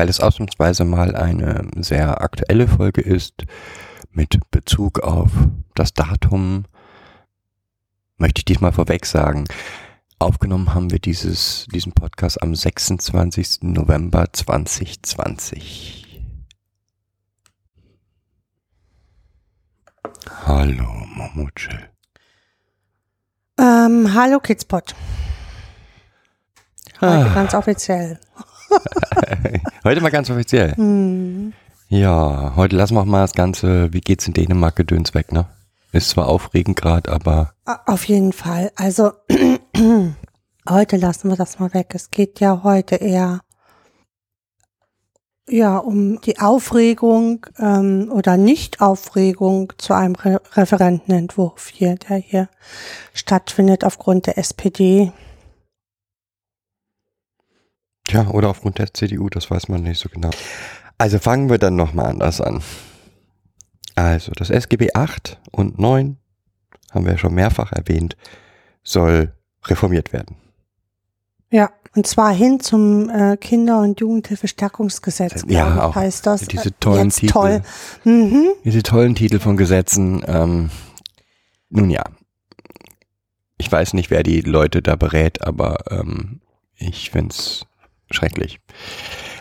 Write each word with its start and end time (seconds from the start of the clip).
Weil 0.00 0.08
es 0.08 0.18
ausnahmsweise 0.18 0.86
mal 0.86 1.14
eine 1.14 1.68
sehr 1.76 2.22
aktuelle 2.22 2.66
Folge 2.66 3.02
ist 3.02 3.44
mit 4.12 4.40
Bezug 4.50 5.00
auf 5.00 5.28
das 5.74 5.92
Datum, 5.92 6.64
möchte 8.16 8.38
ich 8.38 8.46
diesmal 8.46 8.72
vorweg 8.72 9.04
sagen. 9.04 9.44
Aufgenommen 10.18 10.72
haben 10.72 10.90
wir 10.90 11.00
dieses, 11.00 11.66
diesen 11.70 11.92
Podcast 11.92 12.42
am 12.42 12.54
26. 12.54 13.58
November 13.60 14.24
2020. 14.32 16.24
Hallo, 20.46 20.88
Mamutschel. 21.14 21.90
Ähm, 23.58 24.14
hallo 24.14 24.40
Kidspot. 24.40 24.94
Heute 27.02 27.30
Ah. 27.30 27.34
ganz 27.34 27.52
offiziell. 27.52 28.18
Heute 29.84 30.00
mal 30.00 30.10
ganz 30.10 30.30
offiziell. 30.30 30.76
Hm. 30.76 31.52
Ja, 31.88 32.52
heute 32.54 32.76
lassen 32.76 32.94
wir 32.94 33.00
auch 33.00 33.04
mal 33.06 33.22
das 33.22 33.32
ganze, 33.32 33.92
wie 33.92 34.00
geht's 34.00 34.26
in 34.28 34.32
Dänemark 34.32 34.76
gedöns 34.76 35.12
weg, 35.12 35.32
ne? 35.32 35.46
Ist 35.90 36.10
zwar 36.10 36.28
aufregend 36.28 36.76
gerade, 36.76 37.10
aber 37.10 37.52
Auf 37.86 38.04
jeden 38.04 38.32
Fall. 38.32 38.70
Also 38.76 39.10
heute 40.68 40.96
lassen 40.96 41.30
wir 41.30 41.36
das 41.36 41.58
mal 41.58 41.74
weg. 41.74 41.92
Es 41.94 42.12
geht 42.12 42.38
ja 42.38 42.62
heute 42.62 42.94
eher 42.94 43.40
ja 45.48 45.78
um 45.78 46.20
die 46.20 46.38
Aufregung 46.38 47.46
ähm, 47.58 48.08
oder 48.12 48.36
Nicht-Aufregung 48.36 49.72
zu 49.78 49.94
einem 49.94 50.14
Re 50.14 50.40
Referentenentwurf 50.52 51.68
hier, 51.68 51.96
der 51.96 52.18
hier 52.18 52.48
stattfindet 53.14 53.84
aufgrund 53.84 54.26
der 54.26 54.38
SPD. 54.38 55.12
Tja, 58.10 58.26
oder 58.26 58.48
aufgrund 58.48 58.78
der 58.78 58.92
CDU, 58.92 59.28
das 59.28 59.52
weiß 59.52 59.68
man 59.68 59.84
nicht 59.84 60.00
so 60.00 60.08
genau. 60.08 60.30
Also 60.98 61.20
fangen 61.20 61.48
wir 61.48 61.58
dann 61.58 61.76
nochmal 61.76 62.06
anders 62.06 62.40
an. 62.40 62.60
Also 63.94 64.32
das 64.32 64.50
SGB 64.50 64.94
8 64.94 65.38
und 65.52 65.78
9, 65.78 66.16
haben 66.90 67.04
wir 67.04 67.12
ja 67.12 67.18
schon 67.18 67.34
mehrfach 67.34 67.70
erwähnt, 67.70 68.16
soll 68.82 69.32
reformiert 69.64 70.12
werden. 70.12 70.34
Ja, 71.52 71.70
und 71.94 72.08
zwar 72.08 72.32
hin 72.34 72.58
zum 72.58 73.08
äh, 73.10 73.36
Kinder- 73.36 73.80
und 73.80 74.00
Jugendhilfestärkungsgesetz. 74.00 75.44
Ja, 75.46 75.72
ich, 75.76 75.80
auch 75.80 75.94
heißt 75.94 76.26
das. 76.26 76.48
diese 76.48 76.76
tollen 76.80 77.10
jetzt 77.10 77.20
Titel. 77.20 77.32
toll. 77.32 77.62
Mhm. 78.02 78.48
Diese 78.64 78.82
tollen 78.82 79.14
Titel 79.14 79.38
von 79.38 79.56
Gesetzen, 79.56 80.24
ähm, 80.26 80.70
nun 81.68 81.90
ja. 81.90 82.02
Ich 83.56 83.70
weiß 83.70 83.92
nicht, 83.92 84.10
wer 84.10 84.24
die 84.24 84.40
Leute 84.40 84.82
da 84.82 84.96
berät, 84.96 85.46
aber 85.46 85.84
ähm, 85.92 86.40
ich 86.74 87.10
find's 87.10 87.66
schrecklich. 88.10 88.60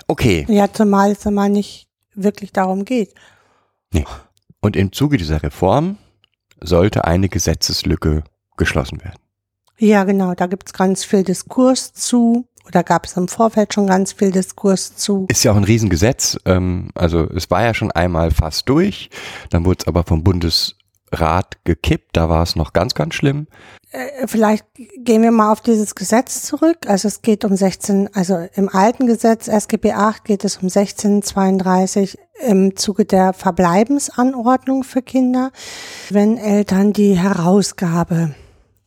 Okay. 0.08 0.46
Ja, 0.50 0.72
zumal 0.72 1.12
es 1.12 1.26
immer 1.26 1.50
nicht 1.50 1.88
wirklich 2.16 2.52
darum 2.52 2.86
geht. 2.86 3.14
Und 4.62 4.76
im 4.76 4.92
Zuge 4.92 5.18
dieser 5.18 5.42
Reform 5.44 5.98
sollte 6.60 7.06
eine 7.06 7.30
Gesetzeslücke 7.30 8.24
geschlossen 8.58 9.02
werden. 9.04 9.20
Ja, 9.78 10.04
genau, 10.04 10.34
da 10.34 10.48
gibt's 10.48 10.74
ganz 10.74 11.06
viel 11.06 11.24
Diskurs 11.24 11.94
zu. 11.94 12.46
Oder 12.68 12.84
gab 12.84 13.06
es 13.06 13.18
im 13.18 13.28
Vorfeld 13.28 13.74
schon 13.74 13.88
ganz 13.88 14.14
viel 14.14 14.32
Diskurs 14.32 14.96
zu. 14.96 15.26
Ist 15.30 15.44
ja 15.44 15.54
auch 15.54 15.56
ein 15.56 15.64
Riesengesetz. 15.64 16.38
Ähm, 16.46 16.90
also 16.94 17.24
es 17.32 17.50
war 17.50 17.64
ja 17.64 17.74
schon 17.74 17.92
einmal 17.92 18.30
fast 18.30 18.70
durch. 18.70 19.10
Dann 19.50 19.66
wurde 19.66 19.80
es 19.82 19.88
aber 19.88 20.04
vom 20.04 20.24
Bundesrat 21.10 21.64
gekippt. 21.64 22.10
Da 22.14 22.30
war 22.30 22.44
es 22.44 22.56
noch 22.56 22.74
ganz, 22.74 22.94
ganz 22.94 23.16
schlimm. 23.16 23.48
Äh, 23.92 24.28
Vielleicht 24.28 24.66
gehen 24.98 25.22
wir 25.22 25.32
mal 25.32 25.52
auf 25.52 25.62
dieses 25.62 25.96
Gesetz 25.96 26.44
zurück. 26.44 26.78
Also 26.88 27.08
es 27.08 27.22
geht 27.22 27.46
um 27.46 27.56
16, 27.56 28.14
also 28.14 28.48
im 28.54 28.70
alten 28.70 29.08
Gesetz 29.08 29.48
SGB 29.48 29.94
8 29.94 30.24
geht 30.24 30.46
es 30.46 30.58
um 30.58 30.66
1632 30.66 32.18
im 32.48 32.76
Zuge 32.76 33.06
der 33.06 33.34
Verbleibensanordnung 33.34 34.84
für 34.84 35.02
Kinder, 35.02 35.52
wenn 36.10 36.38
Eltern 36.38 36.94
die 36.94 37.18
Herausgabe 37.18 38.36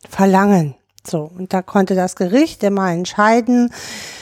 verlangen. 0.09 0.75
So, 1.05 1.29
und 1.37 1.53
da 1.53 1.61
konnte 1.61 1.95
das 1.95 2.15
Gericht 2.15 2.63
immer 2.63 2.89
entscheiden, 2.89 3.71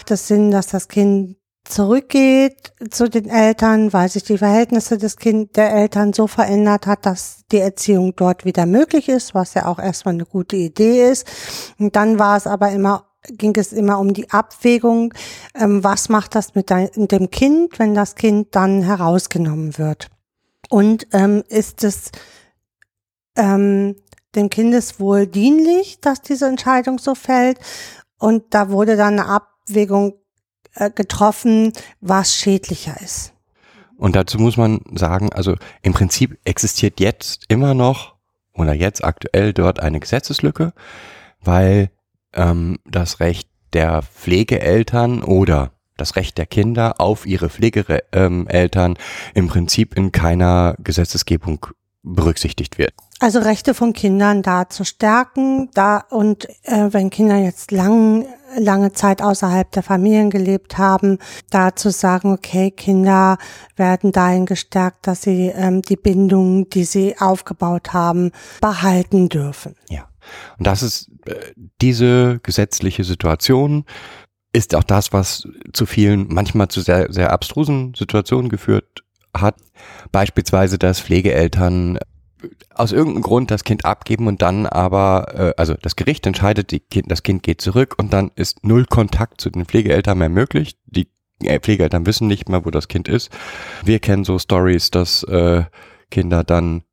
das 0.07 0.27
Sinn, 0.27 0.49
dass 0.49 0.67
das 0.67 0.87
Kind 0.87 1.37
zurückgeht 1.63 2.73
zu 2.89 3.09
den 3.09 3.29
Eltern, 3.29 3.93
weil 3.93 4.09
sich 4.09 4.23
die 4.23 4.37
Verhältnisse 4.37 4.97
des 4.97 5.17
Kind 5.17 5.55
der 5.55 5.71
Eltern 5.73 6.13
so 6.13 6.27
verändert 6.27 6.87
hat, 6.87 7.05
dass 7.05 7.43
die 7.51 7.59
Erziehung 7.59 8.15
dort 8.15 8.45
wieder 8.45 8.65
möglich 8.65 9.09
ist, 9.09 9.33
was 9.35 9.53
ja 9.53 9.67
auch 9.67 9.79
erstmal 9.79 10.15
eine 10.15 10.25
gute 10.25 10.55
Idee 10.55 11.09
ist. 11.09 11.27
Und 11.77 11.95
dann 11.95 12.19
war 12.19 12.37
es 12.37 12.47
aber 12.47 12.71
immer 12.71 13.05
ging 13.27 13.55
es 13.55 13.71
immer 13.71 13.99
um 13.99 14.13
die 14.13 14.31
Abwägung, 14.31 15.13
ähm, 15.53 15.83
was 15.83 16.09
macht 16.09 16.35
das 16.35 16.55
mit 16.55 16.71
dem 16.71 17.29
Kind, 17.29 17.77
wenn 17.77 17.93
das 17.93 18.15
Kind 18.15 18.55
dann 18.55 18.81
herausgenommen 18.81 19.77
wird. 19.77 20.09
Und 20.69 21.07
ähm, 21.11 21.43
ist 21.47 21.83
es 21.83 22.11
ähm, 23.35 23.95
dem 24.35 24.49
Kindeswohl 24.49 25.27
dienlich, 25.27 25.99
dass 26.01 26.21
diese 26.21 26.47
Entscheidung 26.47 26.97
so 26.97 27.13
fällt? 27.13 27.59
Und 28.17 28.53
da 28.53 28.69
wurde 28.69 28.95
dann 28.95 29.19
eine 29.19 29.27
Abwägung 29.27 30.15
getroffen, 30.95 31.73
was 31.99 32.35
schädlicher 32.35 32.99
ist. 33.01 33.33
Und 33.97 34.15
dazu 34.15 34.39
muss 34.39 34.57
man 34.57 34.81
sagen, 34.93 35.31
also 35.31 35.55
im 35.83 35.93
Prinzip 35.93 36.37
existiert 36.43 36.99
jetzt 36.99 37.45
immer 37.49 37.73
noch 37.73 38.15
oder 38.53 38.73
jetzt 38.73 39.03
aktuell 39.03 39.53
dort 39.53 39.79
eine 39.79 39.99
Gesetzeslücke, 39.99 40.73
weil 41.39 41.91
ähm, 42.33 42.79
das 42.85 43.19
Recht 43.19 43.47
der 43.73 44.01
Pflegeeltern 44.01 45.23
oder 45.23 45.71
das 45.97 46.15
Recht 46.15 46.37
der 46.37 46.47
Kinder 46.47 46.99
auf 46.99 47.25
ihre 47.27 47.49
Pflegeeltern 47.49 48.97
im 49.35 49.47
Prinzip 49.47 49.95
in 49.95 50.11
keiner 50.11 50.75
Gesetzesgebung 50.79 51.67
berücksichtigt 52.03 52.77
wird. 52.77 52.93
Also 53.19 53.39
Rechte 53.39 53.75
von 53.75 53.93
Kindern 53.93 54.41
da 54.41 54.67
zu 54.67 54.83
stärken, 54.83 55.69
da 55.75 55.99
und 56.09 56.49
äh, 56.63 56.87
wenn 56.91 57.11
Kinder 57.11 57.37
jetzt 57.37 57.71
lang, 57.71 58.25
lange 58.57 58.91
Zeit 58.93 59.21
außerhalb 59.21 59.71
der 59.71 59.83
Familien 59.83 60.29
gelebt 60.29 60.77
haben, 60.77 61.17
da 61.49 61.75
zu 61.75 61.91
sagen, 61.91 62.31
okay, 62.31 62.71
Kinder 62.71 63.37
werden 63.75 64.11
dahin 64.11 64.45
gestärkt, 64.45 65.07
dass 65.07 65.21
sie 65.23 65.51
ähm, 65.55 65.81
die 65.81 65.95
Bindung, 65.95 66.69
die 66.69 66.83
sie 66.83 67.15
aufgebaut 67.19 67.93
haben, 67.93 68.31
behalten 68.61 69.29
dürfen. 69.29 69.75
Ja. 69.89 70.07
Und 70.57 70.67
das 70.67 70.83
ist 70.83 71.09
äh, 71.25 71.53
diese 71.81 72.39
gesetzliche 72.43 73.03
Situation 73.03 73.85
ist 74.53 74.75
auch 74.75 74.83
das, 74.83 75.13
was 75.13 75.47
zu 75.71 75.85
vielen, 75.85 76.27
manchmal 76.27 76.67
zu 76.67 76.81
sehr, 76.81 77.11
sehr 77.11 77.31
abstrusen 77.31 77.93
Situationen 77.95 78.49
geführt 78.49 79.03
hat. 79.35 79.55
Beispielsweise, 80.11 80.77
dass 80.77 80.99
Pflegeeltern 80.99 81.99
aus 82.73 82.91
irgendeinem 82.91 83.23
Grund 83.23 83.51
das 83.51 83.63
Kind 83.63 83.85
abgeben 83.85 84.27
und 84.27 84.41
dann 84.41 84.65
aber, 84.65 85.33
äh, 85.35 85.53
also 85.57 85.73
das 85.73 85.95
Gericht 85.95 86.25
entscheidet, 86.25 86.71
die 86.71 86.79
kind, 86.79 87.11
das 87.11 87.23
Kind 87.23 87.43
geht 87.43 87.61
zurück 87.61 87.95
und 87.97 88.13
dann 88.13 88.31
ist 88.35 88.65
null 88.65 88.85
Kontakt 88.85 89.41
zu 89.41 89.49
den 89.49 89.65
Pflegeeltern 89.65 90.17
mehr 90.17 90.29
möglich. 90.29 90.77
Die 90.85 91.07
äh, 91.43 91.59
Pflegeeltern 91.59 92.05
wissen 92.05 92.27
nicht 92.27 92.49
mehr, 92.49 92.65
wo 92.65 92.71
das 92.71 92.87
Kind 92.87 93.07
ist. 93.07 93.31
Wir 93.83 93.99
kennen 93.99 94.23
so 94.23 94.39
Stories, 94.39 94.91
dass 94.91 95.23
äh, 95.23 95.63
Kinder 96.09 96.43
dann 96.43 96.83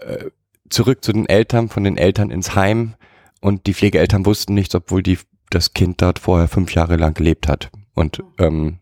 äh, 0.00 0.30
zurück 0.68 1.04
zu 1.04 1.12
den 1.12 1.28
Eltern, 1.28 1.68
von 1.68 1.84
den 1.84 1.96
Eltern 1.96 2.30
ins 2.30 2.54
Heim 2.54 2.94
und 3.40 3.66
die 3.66 3.74
Pflegeeltern 3.74 4.26
wussten 4.26 4.54
nichts, 4.54 4.74
obwohl 4.74 5.02
die 5.02 5.18
das 5.50 5.74
Kind 5.74 6.00
dort 6.00 6.18
vorher 6.18 6.48
fünf 6.48 6.74
Jahre 6.74 6.96
lang 6.96 7.14
gelebt 7.14 7.48
hat. 7.48 7.70
Und 7.94 8.22
ähm, 8.38 8.78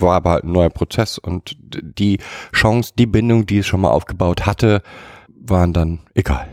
war 0.00 0.16
aber 0.16 0.30
halt 0.30 0.44
ein 0.44 0.52
neuer 0.52 0.70
Prozess 0.70 1.18
und 1.18 1.56
die 1.60 2.18
Chance, 2.52 2.92
die 2.98 3.06
Bindung, 3.06 3.46
die 3.46 3.58
es 3.58 3.66
schon 3.66 3.80
mal 3.80 3.90
aufgebaut 3.90 4.46
hatte, 4.46 4.82
waren 5.28 5.72
dann 5.72 6.00
egal. 6.14 6.48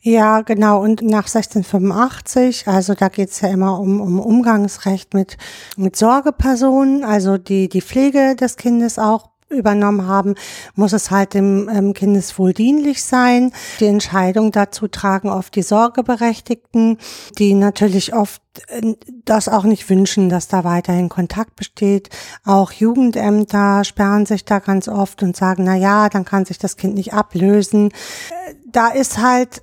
Ja, 0.00 0.42
genau. 0.42 0.80
Und 0.80 1.02
nach 1.02 1.26
1685, 1.26 2.68
also 2.68 2.94
da 2.94 3.08
geht's 3.08 3.40
ja 3.40 3.48
immer 3.48 3.78
um, 3.78 4.00
um 4.00 4.20
Umgangsrecht 4.20 5.12
mit, 5.12 5.36
mit 5.76 5.96
Sorgepersonen, 5.96 7.04
also 7.04 7.36
die 7.36 7.68
die 7.68 7.82
Pflege 7.82 8.36
des 8.36 8.56
Kindes 8.56 8.98
auch 8.98 9.28
übernommen 9.48 10.06
haben, 10.06 10.34
muss 10.74 10.92
es 10.92 11.10
halt 11.10 11.34
dem 11.34 11.68
ähm, 11.68 11.94
Kindeswohl 11.94 12.52
dienlich 12.52 13.02
sein. 13.02 13.52
Die 13.80 13.86
Entscheidung 13.86 14.52
dazu 14.52 14.88
tragen 14.88 15.28
oft 15.28 15.54
die 15.54 15.62
Sorgeberechtigten, 15.62 16.98
die 17.38 17.54
natürlich 17.54 18.14
oft 18.14 18.42
äh, 18.68 18.94
das 19.24 19.48
auch 19.48 19.64
nicht 19.64 19.88
wünschen, 19.88 20.28
dass 20.28 20.48
da 20.48 20.64
weiterhin 20.64 21.08
Kontakt 21.08 21.56
besteht. 21.56 22.10
Auch 22.44 22.72
Jugendämter 22.72 23.84
sperren 23.84 24.26
sich 24.26 24.44
da 24.44 24.58
ganz 24.58 24.88
oft 24.88 25.22
und 25.22 25.36
sagen, 25.36 25.64
na 25.64 25.76
ja, 25.76 26.08
dann 26.08 26.24
kann 26.24 26.44
sich 26.44 26.58
das 26.58 26.76
Kind 26.76 26.94
nicht 26.94 27.14
ablösen. 27.14 27.90
Äh, 27.90 28.54
Da 28.70 28.88
ist 28.88 29.16
halt, 29.16 29.62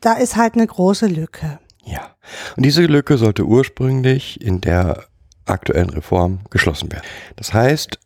da 0.00 0.14
ist 0.14 0.36
halt 0.36 0.54
eine 0.54 0.66
große 0.66 1.06
Lücke. 1.06 1.58
Ja. 1.84 2.14
Und 2.56 2.64
diese 2.64 2.86
Lücke 2.86 3.18
sollte 3.18 3.44
ursprünglich 3.44 4.40
in 4.40 4.62
der 4.62 5.04
aktuellen 5.44 5.90
Reform 5.90 6.40
geschlossen 6.48 6.90
werden. 6.90 7.04
Das 7.36 7.52
heißt, 7.52 7.98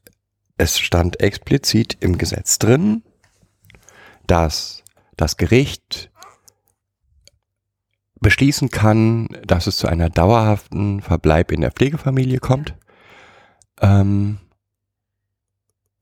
es 0.58 0.78
stand 0.78 1.20
explizit 1.20 1.96
im 2.00 2.18
Gesetz 2.18 2.58
drin, 2.58 3.02
dass 4.26 4.82
das 5.16 5.36
Gericht 5.36 6.10
beschließen 8.20 8.68
kann, 8.70 9.28
dass 9.46 9.66
es 9.68 9.76
zu 9.76 9.86
einer 9.86 10.10
dauerhaften 10.10 11.00
Verbleib 11.00 11.52
in 11.52 11.60
der 11.60 11.70
Pflegefamilie 11.70 12.38
kommt. 12.40 12.74
Ähm, 13.80 14.38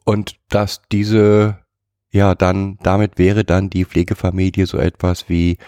und 0.05 0.37
dass 0.49 0.81
diese, 0.91 1.59
ja, 2.11 2.35
dann, 2.35 2.79
damit 2.83 3.19
wäre 3.19 3.45
dann 3.45 3.69
die 3.69 3.85
Pflegefamilie 3.85 4.67
so 4.67 4.79
etwas 4.79 5.29
wie 5.29 5.59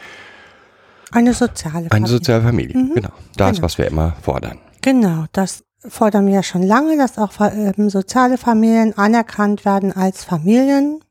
Eine 1.11 1.35
soziale 1.35 1.77
eine 1.77 1.89
Familie. 1.91 2.09
soziale 2.09 2.43
Familie. 2.43 2.77
Mhm. 2.79 2.95
Genau. 2.95 3.13
Das, 3.37 3.57
Genau. 3.57 3.63
was 3.65 3.77
wir 3.79 3.87
immer 3.87 4.13
fordern. 4.23 4.59
Genau, 4.81 5.27
das 5.33 5.65
fordern 5.87 6.27
wir 6.27 6.35
ja 6.35 6.43
schon 6.43 6.63
lange, 6.63 6.97
dass 6.97 7.19
auch 7.19 7.33
ähm, 7.41 7.91
soziale 7.91 8.39
Familien 8.39 8.97
anerkannt 8.97 9.65
werden 9.65 9.93
als 9.93 10.25
Familien, 10.25 11.05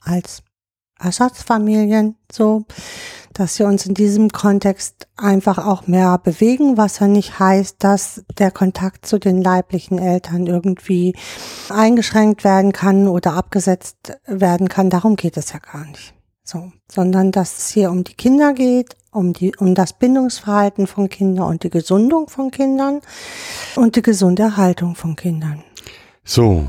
als 0.00 0.42
Ersatzfamilien, 0.98 2.16
so, 2.32 2.64
dass 3.34 3.58
wir 3.58 3.66
uns 3.66 3.84
in 3.84 3.92
diesem 3.92 4.30
Kontext 4.30 5.08
einfach 5.16 5.58
auch 5.58 5.86
mehr 5.86 6.16
bewegen, 6.16 6.78
was 6.78 7.00
ja 7.00 7.06
nicht 7.06 7.38
heißt, 7.38 7.76
dass 7.80 8.24
der 8.38 8.50
Kontakt 8.50 9.04
zu 9.04 9.18
den 9.18 9.42
leiblichen 9.42 9.98
Eltern 9.98 10.46
irgendwie 10.46 11.14
eingeschränkt 11.68 12.44
werden 12.44 12.72
kann 12.72 13.08
oder 13.08 13.34
abgesetzt 13.34 14.18
werden 14.26 14.70
kann. 14.70 14.88
Darum 14.88 15.16
geht 15.16 15.36
es 15.36 15.52
ja 15.52 15.58
gar 15.58 15.84
nicht. 15.84 16.14
So, 16.44 16.72
sondern 16.90 17.32
dass 17.32 17.58
es 17.58 17.68
hier 17.68 17.90
um 17.90 18.04
die 18.04 18.14
Kinder 18.14 18.54
geht, 18.54 18.96
um 19.16 19.32
die, 19.32 19.54
um 19.56 19.74
das 19.74 19.92
Bindungsverhalten 19.94 20.86
von 20.86 21.08
Kindern 21.08 21.48
und 21.48 21.62
die 21.62 21.70
Gesundung 21.70 22.28
von 22.28 22.50
Kindern 22.50 23.00
und 23.74 23.96
die 23.96 24.02
gesunde 24.02 24.42
Erhaltung 24.42 24.94
von 24.94 25.16
Kindern. 25.16 25.64
So, 26.24 26.66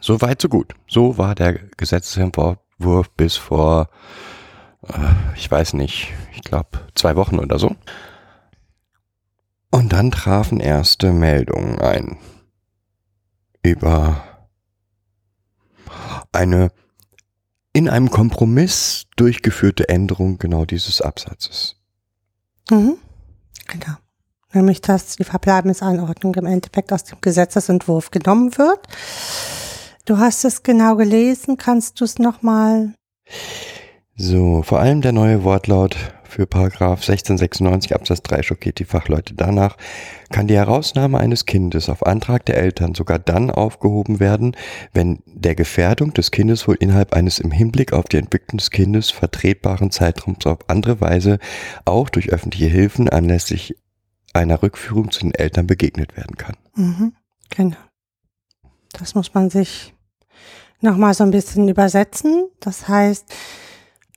so 0.00 0.20
weit, 0.20 0.40
so 0.40 0.48
gut. 0.48 0.72
So 0.88 1.18
war 1.18 1.34
der 1.34 1.54
Gesetzesentwurf 1.76 3.10
bis 3.16 3.36
vor, 3.36 3.88
äh, 4.88 4.98
ich 5.36 5.50
weiß 5.50 5.74
nicht, 5.74 6.12
ich 6.32 6.42
glaube 6.42 6.70
zwei 6.94 7.16
Wochen 7.16 7.38
oder 7.38 7.58
so. 7.58 7.76
Und 9.70 9.92
dann 9.92 10.10
trafen 10.10 10.60
erste 10.60 11.12
Meldungen 11.12 11.78
ein 11.80 12.18
über 13.62 14.22
eine 16.32 16.70
in 17.74 17.88
einem 17.88 18.10
Kompromiss 18.10 19.04
durchgeführte 19.16 19.88
Änderung 19.90 20.38
genau 20.38 20.64
dieses 20.64 21.02
Absatzes. 21.02 21.76
Mhm. 22.70 22.96
Genau. 23.66 23.96
Nämlich, 24.52 24.80
dass 24.80 25.16
die 25.16 25.24
Verbleibensanordnung 25.24 26.34
im 26.36 26.46
Endeffekt 26.46 26.92
aus 26.92 27.04
dem 27.04 27.20
Gesetzesentwurf 27.20 28.10
genommen 28.12 28.56
wird. 28.56 28.86
Du 30.04 30.18
hast 30.18 30.44
es 30.44 30.62
genau 30.62 30.96
gelesen. 30.96 31.56
Kannst 31.56 32.00
du 32.00 32.04
es 32.04 32.18
nochmal? 32.20 32.94
So, 34.16 34.62
vor 34.62 34.78
allem 34.78 35.00
der 35.00 35.12
neue 35.12 35.42
Wortlaut 35.42 36.13
für 36.34 36.46
Paragraph 36.48 37.00
1696 37.00 37.94
Absatz 37.94 38.22
3 38.22 38.42
schockiert 38.42 38.80
die 38.80 38.84
Fachleute. 38.84 39.34
Danach 39.34 39.76
kann 40.30 40.48
die 40.48 40.56
Herausnahme 40.56 41.18
eines 41.18 41.46
Kindes 41.46 41.88
auf 41.88 42.04
Antrag 42.04 42.44
der 42.46 42.56
Eltern 42.56 42.96
sogar 42.96 43.20
dann 43.20 43.52
aufgehoben 43.52 44.18
werden, 44.18 44.56
wenn 44.92 45.22
der 45.26 45.54
Gefährdung 45.54 46.12
des 46.12 46.32
Kindes 46.32 46.66
wohl 46.66 46.74
innerhalb 46.74 47.14
eines 47.14 47.38
im 47.38 47.52
Hinblick 47.52 47.92
auf 47.92 48.06
die 48.06 48.16
Entwicklung 48.16 48.58
des 48.58 48.72
Kindes 48.72 49.10
vertretbaren 49.10 49.92
Zeitraums 49.92 50.44
auf 50.46 50.58
andere 50.68 51.00
Weise 51.00 51.38
auch 51.84 52.08
durch 52.08 52.30
öffentliche 52.30 52.66
Hilfen 52.66 53.08
anlässlich 53.08 53.76
einer 54.32 54.60
Rückführung 54.60 55.12
zu 55.12 55.20
den 55.20 55.34
Eltern 55.34 55.68
begegnet 55.68 56.16
werden 56.16 56.36
kann. 56.36 56.56
Mhm. 56.74 57.12
Genau. 57.50 57.76
Das 58.92 59.14
muss 59.14 59.34
man 59.34 59.50
sich 59.50 59.94
nochmal 60.80 61.14
so 61.14 61.22
ein 61.22 61.30
bisschen 61.30 61.68
übersetzen. 61.68 62.48
Das 62.58 62.88
heißt, 62.88 63.32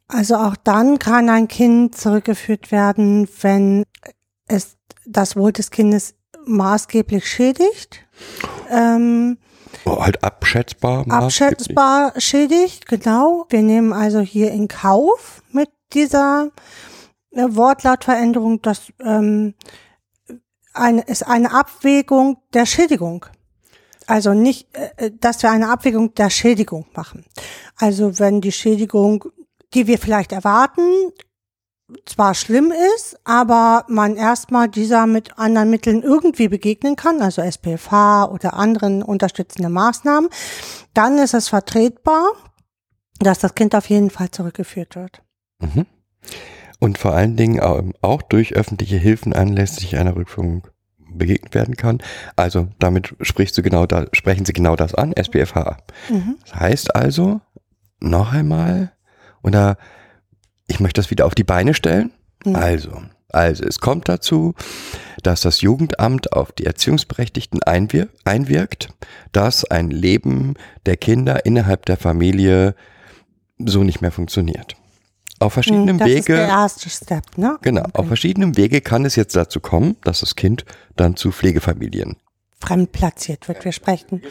also 0.07 0.35
auch 0.35 0.55
dann 0.55 0.99
kann 0.99 1.29
ein 1.29 1.47
Kind 1.47 1.97
zurückgeführt 1.97 2.71
werden, 2.71 3.27
wenn 3.41 3.83
es 4.47 4.77
das 5.05 5.35
Wohl 5.35 5.51
des 5.51 5.71
Kindes 5.71 6.15
maßgeblich 6.45 7.27
schädigt. 7.27 8.05
Ähm, 8.69 9.37
Oh, 9.85 10.01
halt 10.01 10.23
abschätzbar. 10.23 11.05
abschätzbar 11.09 12.13
schädigt, 12.17 12.87
genau. 12.87 13.45
Wir 13.49 13.61
nehmen 13.61 13.93
also 13.93 14.19
hier 14.19 14.51
in 14.51 14.67
Kauf 14.67 15.43
mit 15.51 15.69
dieser 15.93 16.51
äh, 17.31 17.45
Wortlautveränderung, 17.49 18.61
dass 18.61 18.91
ähm, 18.99 19.53
eine, 20.73 21.01
ist 21.01 21.25
eine 21.25 21.53
Abwägung 21.53 22.37
der 22.53 22.65
Schädigung. 22.65 23.25
Also 24.07 24.33
nicht, 24.33 24.67
äh, 24.73 25.11
dass 25.19 25.41
wir 25.43 25.51
eine 25.51 25.69
Abwägung 25.69 26.13
der 26.15 26.29
Schädigung 26.29 26.85
machen. 26.93 27.25
Also 27.77 28.19
wenn 28.19 28.41
die 28.41 28.51
Schädigung, 28.51 29.25
die 29.73 29.87
wir 29.87 29.97
vielleicht 29.97 30.31
erwarten, 30.31 30.81
zwar 32.05 32.33
schlimm 32.33 32.73
ist, 32.95 33.17
aber 33.23 33.85
man 33.87 34.17
erstmal 34.17 34.67
dieser 34.67 35.07
mit 35.07 35.37
anderen 35.39 35.69
Mitteln 35.69 36.03
irgendwie 36.03 36.49
begegnen 36.49 36.95
kann, 36.97 37.21
also 37.21 37.41
SPFH 37.41 38.25
oder 38.25 38.55
anderen 38.55 39.01
unterstützenden 39.03 39.71
Maßnahmen, 39.71 40.29
dann 40.93 41.17
ist 41.17 41.33
es 41.33 41.47
vertretbar, 41.47 42.31
dass 43.19 43.39
das 43.39 43.55
Kind 43.55 43.73
auf 43.73 43.89
jeden 43.89 44.09
Fall 44.09 44.31
zurückgeführt 44.31 44.95
wird. 44.95 45.21
Mhm. 45.59 45.85
Und 46.79 46.97
vor 46.97 47.13
allen 47.13 47.37
Dingen 47.37 47.59
au- 47.61 47.91
auch 48.01 48.21
durch 48.21 48.53
öffentliche 48.53 48.97
Hilfen 48.97 49.33
anlässlich 49.33 49.97
einer 49.97 50.15
Rückführung 50.15 50.67
begegnet 51.09 51.55
werden 51.55 51.75
kann. 51.77 51.99
Also 52.35 52.67
damit 52.79 53.15
sprichst 53.21 53.57
du 53.57 53.63
genau 53.63 53.85
da, 53.85 54.05
sprechen 54.11 54.45
sie 54.45 54.53
genau 54.53 54.75
das 54.75 54.93
an, 54.93 55.13
SPFH. 55.13 55.77
Mhm. 56.09 56.35
Das 56.43 56.53
heißt 56.55 56.95
also, 56.95 57.39
noch 57.99 58.33
einmal, 58.33 58.91
oder 59.43 59.77
ich 60.67 60.79
möchte 60.79 61.01
das 61.01 61.11
wieder 61.11 61.25
auf 61.25 61.35
die 61.35 61.43
Beine 61.43 61.73
stellen. 61.73 62.11
Mhm. 62.45 62.55
Also, 62.55 63.01
also 63.29 63.63
es 63.63 63.79
kommt 63.79 64.07
dazu, 64.09 64.53
dass 65.23 65.41
das 65.41 65.61
Jugendamt 65.61 66.33
auf 66.33 66.51
die 66.51 66.65
Erziehungsberechtigten 66.65 67.63
einwir 67.63 68.09
einwirkt, 68.23 68.89
dass 69.31 69.65
ein 69.65 69.89
Leben 69.89 70.55
der 70.85 70.97
Kinder 70.97 71.45
innerhalb 71.45 71.85
der 71.85 71.97
Familie 71.97 72.75
so 73.57 73.83
nicht 73.83 74.01
mehr 74.01 74.11
funktioniert. 74.11 74.75
Auf 75.39 75.53
verschiedenen 75.53 75.95
Mhm, 75.95 75.99
das 75.99 76.09
ist 76.09 76.15
Wege. 76.29 76.35
der 76.35 76.47
erste 76.47 76.89
Step, 76.89 77.37
ne? 77.37 77.57
Genau, 77.61 77.83
auf 77.93 78.07
verschiedenen 78.07 78.57
Wege 78.57 78.81
kann 78.81 79.05
es 79.05 79.15
jetzt 79.15 79.35
dazu 79.35 79.59
kommen, 79.59 79.95
dass 80.03 80.21
das 80.21 80.35
Kind 80.35 80.65
dann 80.95 81.15
zu 81.15 81.31
Pflegefamilien. 81.31 82.17
Fremdplatziert 82.59 83.47
wird. 83.47 83.63
Wir 83.63 83.71
sprechen 83.71 84.23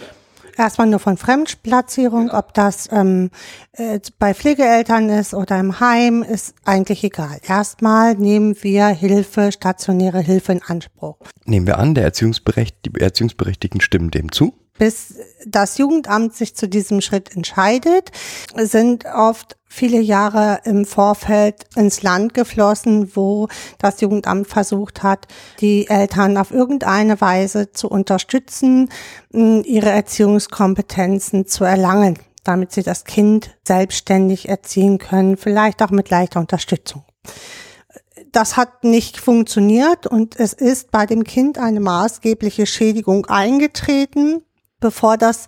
erstmal 0.56 0.86
nur 0.86 0.98
von 0.98 1.16
Fremdplatzierung, 1.16 2.30
ob 2.30 2.54
das 2.54 2.88
ähm, 2.92 3.30
äh, 3.72 4.00
bei 4.18 4.34
Pflegeeltern 4.34 5.08
ist 5.08 5.34
oder 5.34 5.58
im 5.58 5.80
Heim, 5.80 6.22
ist 6.22 6.54
eigentlich 6.64 7.04
egal. 7.04 7.38
Erstmal 7.46 8.14
nehmen 8.14 8.56
wir 8.62 8.86
Hilfe, 8.88 9.52
stationäre 9.52 10.20
Hilfe 10.20 10.52
in 10.52 10.62
Anspruch. 10.62 11.18
Nehmen 11.44 11.66
wir 11.66 11.78
an, 11.78 11.94
der 11.94 12.04
Erziehungsberecht, 12.04 12.76
die 12.84 13.00
Erziehungsberechtigten 13.00 13.80
stimmen 13.80 14.10
dem 14.10 14.32
zu. 14.32 14.54
Bis 14.78 15.14
das 15.46 15.78
Jugendamt 15.78 16.34
sich 16.34 16.54
zu 16.54 16.68
diesem 16.68 17.00
Schritt 17.00 17.34
entscheidet, 17.34 18.10
sind 18.56 19.04
oft 19.06 19.56
viele 19.76 20.00
Jahre 20.00 20.60
im 20.64 20.86
Vorfeld 20.86 21.66
ins 21.76 22.02
Land 22.02 22.34
geflossen, 22.34 23.14
wo 23.14 23.48
das 23.78 24.00
Jugendamt 24.00 24.46
versucht 24.48 25.02
hat, 25.02 25.26
die 25.60 25.88
Eltern 25.88 26.38
auf 26.38 26.50
irgendeine 26.50 27.20
Weise 27.20 27.72
zu 27.72 27.88
unterstützen, 27.88 28.88
ihre 29.32 29.90
Erziehungskompetenzen 29.90 31.46
zu 31.46 31.64
erlangen, 31.64 32.18
damit 32.42 32.72
sie 32.72 32.82
das 32.82 33.04
Kind 33.04 33.50
selbstständig 33.66 34.48
erziehen 34.48 34.98
können, 34.98 35.36
vielleicht 35.36 35.82
auch 35.82 35.90
mit 35.90 36.08
leichter 36.08 36.40
Unterstützung. 36.40 37.04
Das 38.32 38.56
hat 38.56 38.84
nicht 38.84 39.18
funktioniert 39.18 40.06
und 40.06 40.38
es 40.38 40.52
ist 40.52 40.90
bei 40.90 41.06
dem 41.06 41.24
Kind 41.24 41.58
eine 41.58 41.80
maßgebliche 41.80 42.66
Schädigung 42.66 43.26
eingetreten, 43.26 44.42
bevor 44.80 45.16
das 45.16 45.46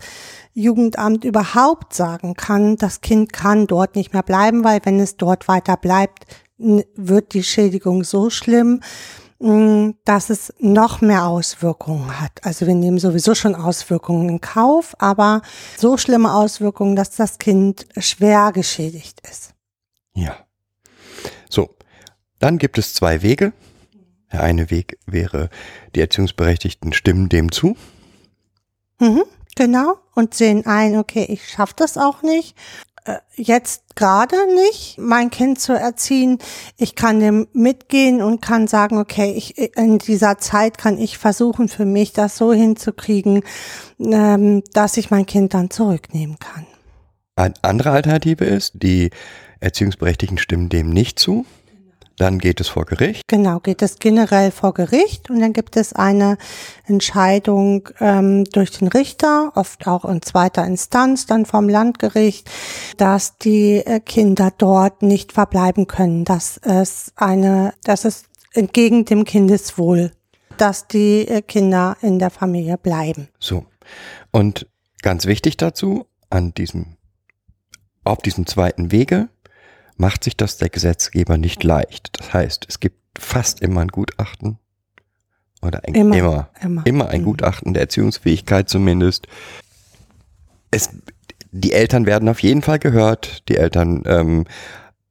Jugendamt 0.54 1.24
überhaupt 1.24 1.94
sagen 1.94 2.34
kann, 2.34 2.76
das 2.76 3.00
Kind 3.00 3.32
kann 3.32 3.66
dort 3.66 3.94
nicht 3.94 4.12
mehr 4.12 4.22
bleiben, 4.22 4.64
weil 4.64 4.80
wenn 4.84 4.98
es 4.98 5.16
dort 5.16 5.48
weiter 5.48 5.76
bleibt, 5.76 6.26
wird 6.58 7.34
die 7.34 7.44
Schädigung 7.44 8.02
so 8.02 8.30
schlimm, 8.30 8.80
mh, 9.38 9.94
dass 10.04 10.30
es 10.30 10.52
noch 10.58 11.00
mehr 11.00 11.26
Auswirkungen 11.26 12.20
hat. 12.20 12.44
Also 12.44 12.66
wir 12.66 12.74
nehmen 12.74 12.98
sowieso 12.98 13.34
schon 13.34 13.54
Auswirkungen 13.54 14.28
in 14.28 14.40
Kauf, 14.40 14.96
aber 14.98 15.42
so 15.76 15.96
schlimme 15.96 16.34
Auswirkungen, 16.34 16.96
dass 16.96 17.10
das 17.10 17.38
Kind 17.38 17.86
schwer 17.96 18.50
geschädigt 18.52 19.20
ist. 19.28 19.54
Ja. 20.14 20.36
So, 21.48 21.76
dann 22.38 22.58
gibt 22.58 22.78
es 22.78 22.94
zwei 22.94 23.22
Wege. 23.22 23.52
Der 24.32 24.42
eine 24.42 24.70
Weg 24.70 24.98
wäre, 25.06 25.48
die 25.94 26.00
Erziehungsberechtigten 26.00 26.92
stimmen 26.92 27.28
dem 27.28 27.50
zu. 27.50 27.76
Mhm, 29.00 29.22
genau. 29.56 29.98
Und 30.14 30.34
sehen 30.34 30.66
ein, 30.66 30.96
okay, 30.96 31.26
ich 31.28 31.48
schaffe 31.48 31.74
das 31.76 31.96
auch 31.96 32.22
nicht. 32.22 32.56
Äh, 33.04 33.18
Jetzt 33.36 33.96
gerade 33.96 34.36
nicht, 34.54 34.98
mein 34.98 35.30
Kind 35.30 35.60
zu 35.60 35.72
erziehen. 35.72 36.38
Ich 36.76 36.94
kann 36.94 37.20
dem 37.20 37.48
mitgehen 37.52 38.22
und 38.22 38.40
kann 38.40 38.68
sagen, 38.68 38.98
okay, 38.98 39.32
ich, 39.32 39.58
in 39.76 39.98
dieser 39.98 40.38
Zeit 40.38 40.78
kann 40.78 40.98
ich 40.98 41.18
versuchen, 41.18 41.68
für 41.68 41.84
mich 41.84 42.12
das 42.12 42.36
so 42.36 42.52
hinzukriegen, 42.52 43.42
ähm, 43.98 44.62
dass 44.72 44.96
ich 44.96 45.10
mein 45.10 45.26
Kind 45.26 45.54
dann 45.54 45.70
zurücknehmen 45.70 46.38
kann. 46.38 46.66
Eine 47.36 47.54
andere 47.62 47.90
Alternative 47.92 48.44
ist, 48.44 48.72
die 48.82 49.10
Erziehungsberechtigten 49.60 50.38
stimmen 50.38 50.68
dem 50.68 50.90
nicht 50.90 51.18
zu. 51.18 51.46
Dann 52.18 52.40
geht 52.40 52.60
es 52.60 52.68
vor 52.68 52.84
Gericht. 52.84 53.22
Genau, 53.28 53.60
geht 53.60 53.80
es 53.80 54.00
generell 54.00 54.50
vor 54.50 54.74
Gericht 54.74 55.30
und 55.30 55.40
dann 55.40 55.52
gibt 55.52 55.76
es 55.76 55.92
eine 55.92 56.36
Entscheidung 56.84 57.88
ähm, 58.00 58.44
durch 58.44 58.72
den 58.72 58.88
Richter, 58.88 59.52
oft 59.54 59.86
auch 59.86 60.04
in 60.04 60.20
zweiter 60.22 60.64
Instanz, 60.66 61.26
dann 61.26 61.46
vom 61.46 61.68
Landgericht, 61.68 62.50
dass 62.96 63.38
die 63.38 63.76
äh, 63.76 64.00
Kinder 64.00 64.52
dort 64.56 65.02
nicht 65.02 65.32
verbleiben 65.32 65.86
können, 65.86 66.24
dass 66.24 66.58
es 66.58 67.12
eine, 67.14 67.72
dass 67.84 68.04
es 68.04 68.24
entgegen 68.52 69.04
dem 69.04 69.24
Kindeswohl, 69.24 70.10
dass 70.56 70.88
die 70.88 71.28
äh, 71.28 71.40
Kinder 71.40 71.96
in 72.00 72.18
der 72.18 72.30
Familie 72.30 72.78
bleiben. 72.78 73.28
So. 73.38 73.64
Und 74.32 74.66
ganz 75.02 75.26
wichtig 75.26 75.56
dazu, 75.56 76.06
an 76.30 76.52
diesem, 76.52 76.96
auf 78.02 78.18
diesem 78.18 78.46
zweiten 78.46 78.90
Wege 78.90 79.28
macht 79.98 80.24
sich 80.24 80.36
das 80.36 80.56
der 80.56 80.70
Gesetzgeber 80.70 81.36
nicht 81.36 81.62
leicht. 81.64 82.10
Das 82.18 82.32
heißt, 82.32 82.66
es 82.68 82.80
gibt 82.80 82.96
fast 83.18 83.60
immer 83.60 83.82
ein 83.82 83.88
Gutachten 83.88 84.58
oder 85.60 85.82
ein, 85.84 85.94
Immer, 85.94 86.16
immer, 86.16 86.50
immer. 86.62 86.86
immer 86.86 87.08
ein 87.08 87.20
Mhm. 87.22 87.26
Gutachten 87.26 87.74
der 87.74 87.82
Erziehungsfähigkeit 87.82 88.68
zumindest. 88.68 89.26
Es, 90.70 90.90
die 91.50 91.72
Eltern 91.72 92.06
werden 92.06 92.28
auf 92.28 92.40
jeden 92.40 92.62
Fall 92.62 92.78
gehört. 92.78 93.48
Die 93.48 93.56
Eltern 93.56 94.04
ähm, 94.06 94.44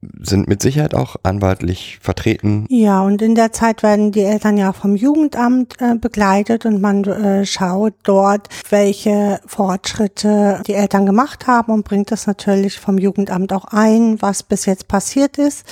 sind 0.00 0.46
mit 0.46 0.62
Sicherheit 0.62 0.94
auch 0.94 1.16
anwaltlich 1.24 1.98
vertreten. 2.00 2.66
Ja, 2.68 3.02
und 3.02 3.20
in 3.20 3.34
der 3.34 3.52
Zeit 3.52 3.82
werden 3.82 4.12
die 4.12 4.22
Eltern 4.22 4.56
ja 4.56 4.72
vom 4.72 4.94
Jugendamt 4.94 5.74
äh, 5.80 5.96
begleitet 5.96 6.66
und 6.66 6.80
man 6.80 7.04
äh, 7.04 7.44
schaut 7.44 7.94
dort, 8.04 8.48
welche 8.70 9.40
Fortschritte 9.46 10.62
die 10.66 10.74
Eltern 10.74 11.04
gemacht 11.04 11.48
haben 11.48 11.72
und 11.72 11.84
bringt 11.84 12.12
das 12.12 12.28
natürlich 12.28 12.78
vom 12.78 12.98
Jugendamt 12.98 13.52
auch 13.52 13.64
ein, 13.64 14.22
was 14.22 14.44
bis 14.44 14.66
jetzt 14.66 14.86
passiert 14.86 15.36
ist 15.36 15.66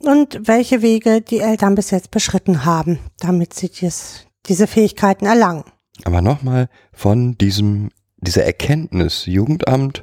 und 0.00 0.40
welche 0.48 0.82
Wege 0.82 1.20
die 1.20 1.38
Eltern 1.38 1.76
bis 1.76 1.90
jetzt 1.90 2.10
beschritten 2.10 2.64
haben, 2.64 2.98
damit 3.20 3.54
sie 3.54 3.68
dies, 3.68 4.26
diese 4.46 4.66
Fähigkeiten 4.66 5.26
erlangen. 5.26 5.64
Aber 6.04 6.22
nochmal 6.22 6.68
von 6.92 7.38
diesem, 7.38 7.90
dieser 8.16 8.44
Erkenntnis, 8.44 9.26
Jugendamt 9.26 10.02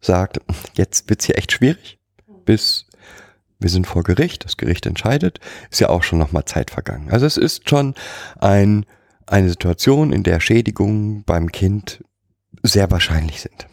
sagt, 0.00 0.40
jetzt 0.74 1.08
wird's 1.08 1.24
hier 1.24 1.38
echt 1.38 1.52
schwierig, 1.52 1.98
bis 2.44 2.86
wir 3.62 3.70
sind 3.70 3.86
vor 3.86 4.02
Gericht, 4.02 4.44
das 4.44 4.56
Gericht 4.56 4.86
entscheidet, 4.86 5.40
ist 5.70 5.80
ja 5.80 5.88
auch 5.88 6.02
schon 6.02 6.18
nochmal 6.18 6.44
Zeit 6.44 6.70
vergangen. 6.70 7.10
Also 7.10 7.26
es 7.26 7.36
ist 7.36 7.68
schon 7.68 7.94
ein, 8.38 8.86
eine 9.26 9.48
Situation, 9.48 10.12
in 10.12 10.22
der 10.22 10.40
Schädigungen 10.40 11.24
beim 11.24 11.52
Kind 11.52 12.04
sehr 12.62 12.90
wahrscheinlich 12.90 13.40
sind. 13.40 13.66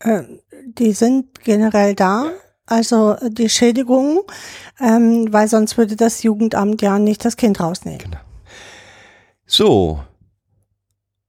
Äh, 0.00 0.22
die 0.66 0.92
sind 0.92 1.40
generell 1.44 1.94
da, 1.94 2.30
also 2.66 3.16
die 3.28 3.48
Schädigungen, 3.48 4.20
ähm, 4.80 5.32
weil 5.32 5.48
sonst 5.48 5.76
würde 5.76 5.96
das 5.96 6.22
Jugendamt 6.22 6.82
ja 6.82 6.98
nicht 6.98 7.24
das 7.24 7.36
Kind 7.36 7.60
rausnehmen. 7.60 7.98
Genau. 7.98 8.18
So. 9.46 10.00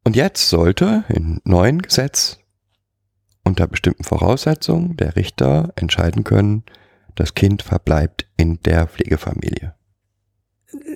Und 0.04 0.16
jetzt 0.16 0.50
sollte 0.50 1.04
im 1.10 1.42
neuen 1.44 1.82
Gesetz 1.82 2.38
unter 3.46 3.68
bestimmten 3.68 4.04
Voraussetzungen 4.04 4.98
der 4.98 5.16
Richter 5.16 5.72
entscheiden 5.76 6.24
können, 6.24 6.64
das 7.16 7.34
Kind 7.34 7.62
verbleibt 7.62 8.28
in 8.36 8.60
der 8.64 8.88
Pflegefamilie. 8.88 9.74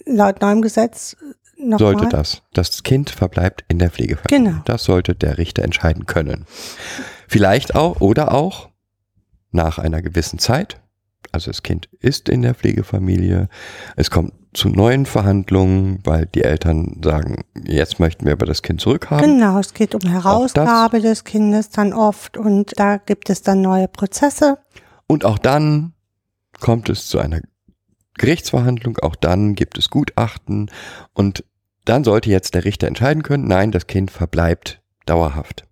Laut 0.05 0.41
neuem 0.41 0.61
Gesetz 0.61 1.15
noch 1.57 1.79
sollte 1.79 2.07
das. 2.07 2.41
Das 2.53 2.83
Kind 2.83 3.09
verbleibt 3.09 3.63
in 3.67 3.79
der 3.79 3.91
Pflegefamilie. 3.91 4.51
Genau. 4.51 4.61
Das 4.65 4.83
sollte 4.83 5.15
der 5.15 5.37
Richter 5.37 5.63
entscheiden 5.63 6.05
können. 6.05 6.45
Vielleicht 7.27 7.75
auch 7.75 8.01
oder 8.01 8.33
auch 8.33 8.69
nach 9.51 9.77
einer 9.77 10.01
gewissen 10.01 10.39
Zeit. 10.39 10.81
Also 11.31 11.51
das 11.51 11.63
Kind 11.63 11.89
ist 11.99 12.29
in 12.29 12.41
der 12.41 12.55
Pflegefamilie. 12.55 13.49
Es 13.95 14.09
kommt 14.09 14.33
zu 14.53 14.69
neuen 14.69 15.05
Verhandlungen, 15.05 15.99
weil 16.03 16.25
die 16.25 16.43
Eltern 16.43 16.99
sagen, 17.03 17.43
jetzt 17.63 17.99
möchten 17.99 18.25
wir 18.25 18.33
aber 18.33 18.45
das 18.47 18.63
Kind 18.63 18.81
zurückhaben. 18.81 19.37
Genau, 19.37 19.59
es 19.59 19.73
geht 19.73 19.93
um 19.93 20.01
Herausgabe 20.09 21.01
des 21.01 21.23
Kindes 21.23 21.69
dann 21.69 21.93
oft 21.93 22.35
und 22.37 22.73
da 22.79 22.97
gibt 22.97 23.29
es 23.29 23.43
dann 23.43 23.61
neue 23.61 23.87
Prozesse. 23.87 24.57
Und 25.05 25.23
auch 25.23 25.37
dann 25.37 25.93
kommt 26.59 26.89
es 26.89 27.07
zu 27.07 27.19
einer 27.19 27.41
Gerichtsverhandlung, 28.15 28.97
auch 28.97 29.15
dann 29.15 29.55
gibt 29.55 29.77
es 29.77 29.89
Gutachten 29.89 30.71
und 31.13 31.43
dann 31.85 32.03
sollte 32.03 32.29
jetzt 32.29 32.53
der 32.55 32.65
Richter 32.65 32.87
entscheiden 32.87 33.23
können, 33.23 33.47
nein, 33.47 33.71
das 33.71 33.87
Kind 33.87 34.11
verbleibt 34.11 34.81
dauerhaft 35.05 35.65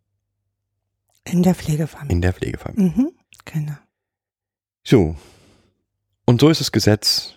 In 1.26 1.44
der 1.44 1.56
Pflegefamilie. 1.56 2.16
in 2.16 2.22
der 2.22 2.34
Pflegefamilie. 2.34 2.94
Mhm, 2.96 3.12
genau. 3.46 3.74
So. 4.84 5.16
Und 6.30 6.42
so 6.42 6.50
ist 6.50 6.60
das 6.60 6.74
Gesetz 6.74 7.37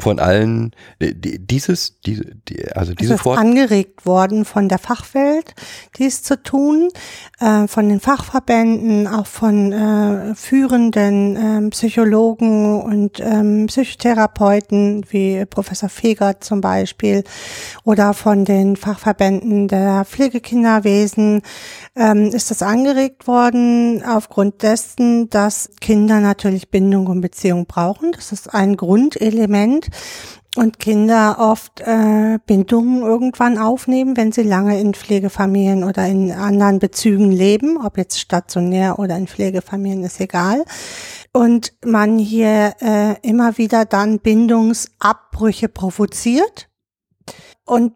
von 0.00 0.18
allen, 0.18 0.72
äh, 0.98 1.14
die- 1.14 1.38
dieses, 1.38 2.00
diese, 2.00 2.24
die, 2.48 2.66
also 2.72 2.92
Es 2.92 2.96
diese 2.96 3.14
ist 3.14 3.20
Fort 3.22 3.38
angeregt 3.38 4.06
worden 4.06 4.44
von 4.44 4.68
der 4.68 4.78
Fachwelt, 4.78 5.54
dies 5.98 6.22
zu 6.22 6.42
tun, 6.42 6.88
äh, 7.40 7.66
von 7.66 7.88
den 7.88 8.00
Fachverbänden, 8.00 9.06
auch 9.06 9.26
von 9.26 9.72
äh, 9.72 10.34
führenden 10.34 11.36
ähm, 11.36 11.70
Psychologen 11.70 12.80
und 12.82 13.20
ähm, 13.20 13.66
Psychotherapeuten 13.66 15.04
wie 15.10 15.44
Professor 15.46 15.88
Feger 15.88 16.40
zum 16.40 16.60
Beispiel 16.60 17.24
oder 17.84 18.14
von 18.14 18.44
den 18.44 18.76
Fachverbänden 18.76 19.68
der 19.68 20.04
Pflegekinderwesen 20.04 21.42
ähm, 21.96 22.26
ist 22.28 22.50
das 22.50 22.62
angeregt 22.62 23.26
worden 23.26 24.02
aufgrund 24.04 24.62
dessen, 24.62 25.28
dass 25.30 25.70
Kinder 25.80 26.20
natürlich 26.20 26.70
Bindung 26.70 27.06
und 27.06 27.20
Beziehung 27.20 27.66
brauchen. 27.66 28.12
Das 28.12 28.32
ist 28.32 28.52
ein 28.54 28.76
Grundelement 28.76 29.88
und 30.56 30.78
Kinder 30.80 31.36
oft 31.38 31.80
äh, 31.80 32.38
Bindungen 32.44 33.02
irgendwann 33.02 33.56
aufnehmen, 33.56 34.16
wenn 34.16 34.32
sie 34.32 34.42
lange 34.42 34.80
in 34.80 34.94
Pflegefamilien 34.94 35.84
oder 35.84 36.06
in 36.06 36.32
anderen 36.32 36.80
Bezügen 36.80 37.30
leben, 37.30 37.78
ob 37.84 37.96
jetzt 37.96 38.18
stationär 38.18 38.98
oder 38.98 39.16
in 39.16 39.28
Pflegefamilien, 39.28 40.02
ist 40.02 40.20
egal. 40.20 40.64
Und 41.32 41.72
man 41.84 42.18
hier 42.18 42.74
äh, 42.80 43.14
immer 43.22 43.58
wieder 43.58 43.84
dann 43.84 44.18
Bindungsabbrüche 44.18 45.68
provoziert. 45.68 46.68
Und 47.64 47.94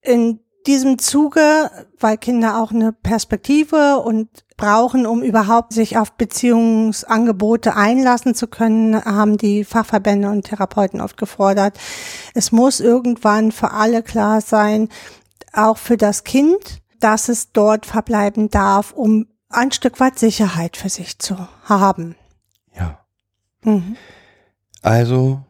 in 0.00 0.40
diesem 0.66 0.98
Zuge, 0.98 1.70
weil 1.98 2.16
Kinder 2.16 2.62
auch 2.62 2.70
eine 2.70 2.92
Perspektive 2.92 3.98
und 3.98 4.28
brauchen, 4.56 5.06
um 5.06 5.22
überhaupt 5.22 5.72
sich 5.72 5.98
auf 5.98 6.12
Beziehungsangebote 6.12 7.74
einlassen 7.74 8.34
zu 8.34 8.46
können, 8.46 9.04
haben 9.04 9.36
die 9.36 9.64
Fachverbände 9.64 10.30
und 10.30 10.44
Therapeuten 10.44 11.00
oft 11.00 11.16
gefordert. 11.16 11.78
Es 12.34 12.52
muss 12.52 12.80
irgendwann 12.80 13.50
für 13.50 13.72
alle 13.72 14.02
klar 14.02 14.40
sein, 14.40 14.88
auch 15.52 15.78
für 15.78 15.96
das 15.96 16.24
Kind, 16.24 16.80
dass 17.00 17.28
es 17.28 17.52
dort 17.52 17.86
verbleiben 17.86 18.50
darf, 18.50 18.92
um 18.92 19.26
ein 19.48 19.72
Stück 19.72 20.00
weit 20.00 20.18
Sicherheit 20.18 20.76
für 20.76 20.88
sich 20.88 21.18
zu 21.18 21.36
haben. 21.64 22.16
ja. 22.74 22.98
Mhm. 23.64 23.96
Also 24.82 25.44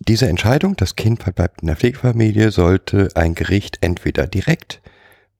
diese 0.00 0.28
Entscheidung, 0.28 0.76
das 0.76 0.96
Kind 0.96 1.22
verbleibt 1.22 1.60
in 1.60 1.66
der 1.66 1.76
Pflegefamilie, 1.76 2.50
sollte 2.50 3.10
ein 3.14 3.34
Gericht 3.34 3.78
entweder 3.82 4.26
direkt, 4.26 4.80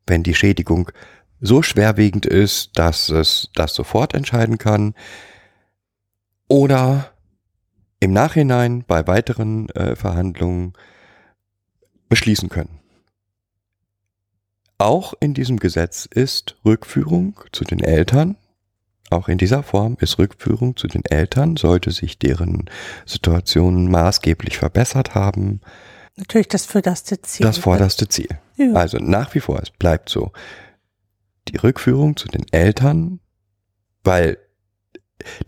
wenn 0.07 0.23
die 0.23 0.35
Schädigung 0.35 0.93
so 1.41 1.63
schwerwiegend 1.63 2.27
ist, 2.27 2.79
dass 2.79 3.09
es 3.09 3.51
das 3.55 3.75
sofort 3.75 4.15
entscheiden 4.15 4.59
kann, 4.59 4.95
oder 6.47 7.13
im 8.01 8.13
Nachhinein 8.13 8.85
bei 8.87 9.07
weiteren 9.07 9.69
äh, 9.71 9.97
Verhandlungen 9.97 10.75
beschließen 12.09 12.49
können. 12.49 12.81
Auch 14.77 15.15
in 15.21 15.33
diesem 15.33 15.59
Gesetz 15.59 16.07
ist 16.07 16.57
Rückführung 16.65 17.41
zu 17.53 17.65
den 17.65 17.81
Eltern 17.81 18.37
auch 19.11 19.29
in 19.29 19.39
dieser 19.39 19.63
Form 19.63 19.97
ist 20.01 20.19
Rückführung 20.19 20.77
zu 20.77 20.87
den 20.87 21.05
Eltern, 21.05 21.57
sollte 21.57 21.91
sich 21.91 22.19
deren 22.19 22.71
Situation 23.07 23.91
maßgeblich 23.91 24.59
verbessert 24.59 25.15
haben, 25.15 25.61
Natürlich 26.21 26.49
das 26.49 26.67
vorderste 26.67 27.21
Ziel. 27.23 27.47
das 27.47 27.59
vorderste 27.59 28.07
Ziel. 28.07 28.29
Ja. 28.57 28.75
Also 28.75 28.99
nach 28.99 29.35
wie 29.35 29.41
vor, 29.41 29.59
es 29.63 29.71
bleibt 29.71 30.11
so. 30.11 30.33
Die 31.49 31.57
Rückführung 31.57 32.17
zu 32.17 32.29
den 32.29 32.45
Eltern, 32.53 33.21
weil 34.05 34.37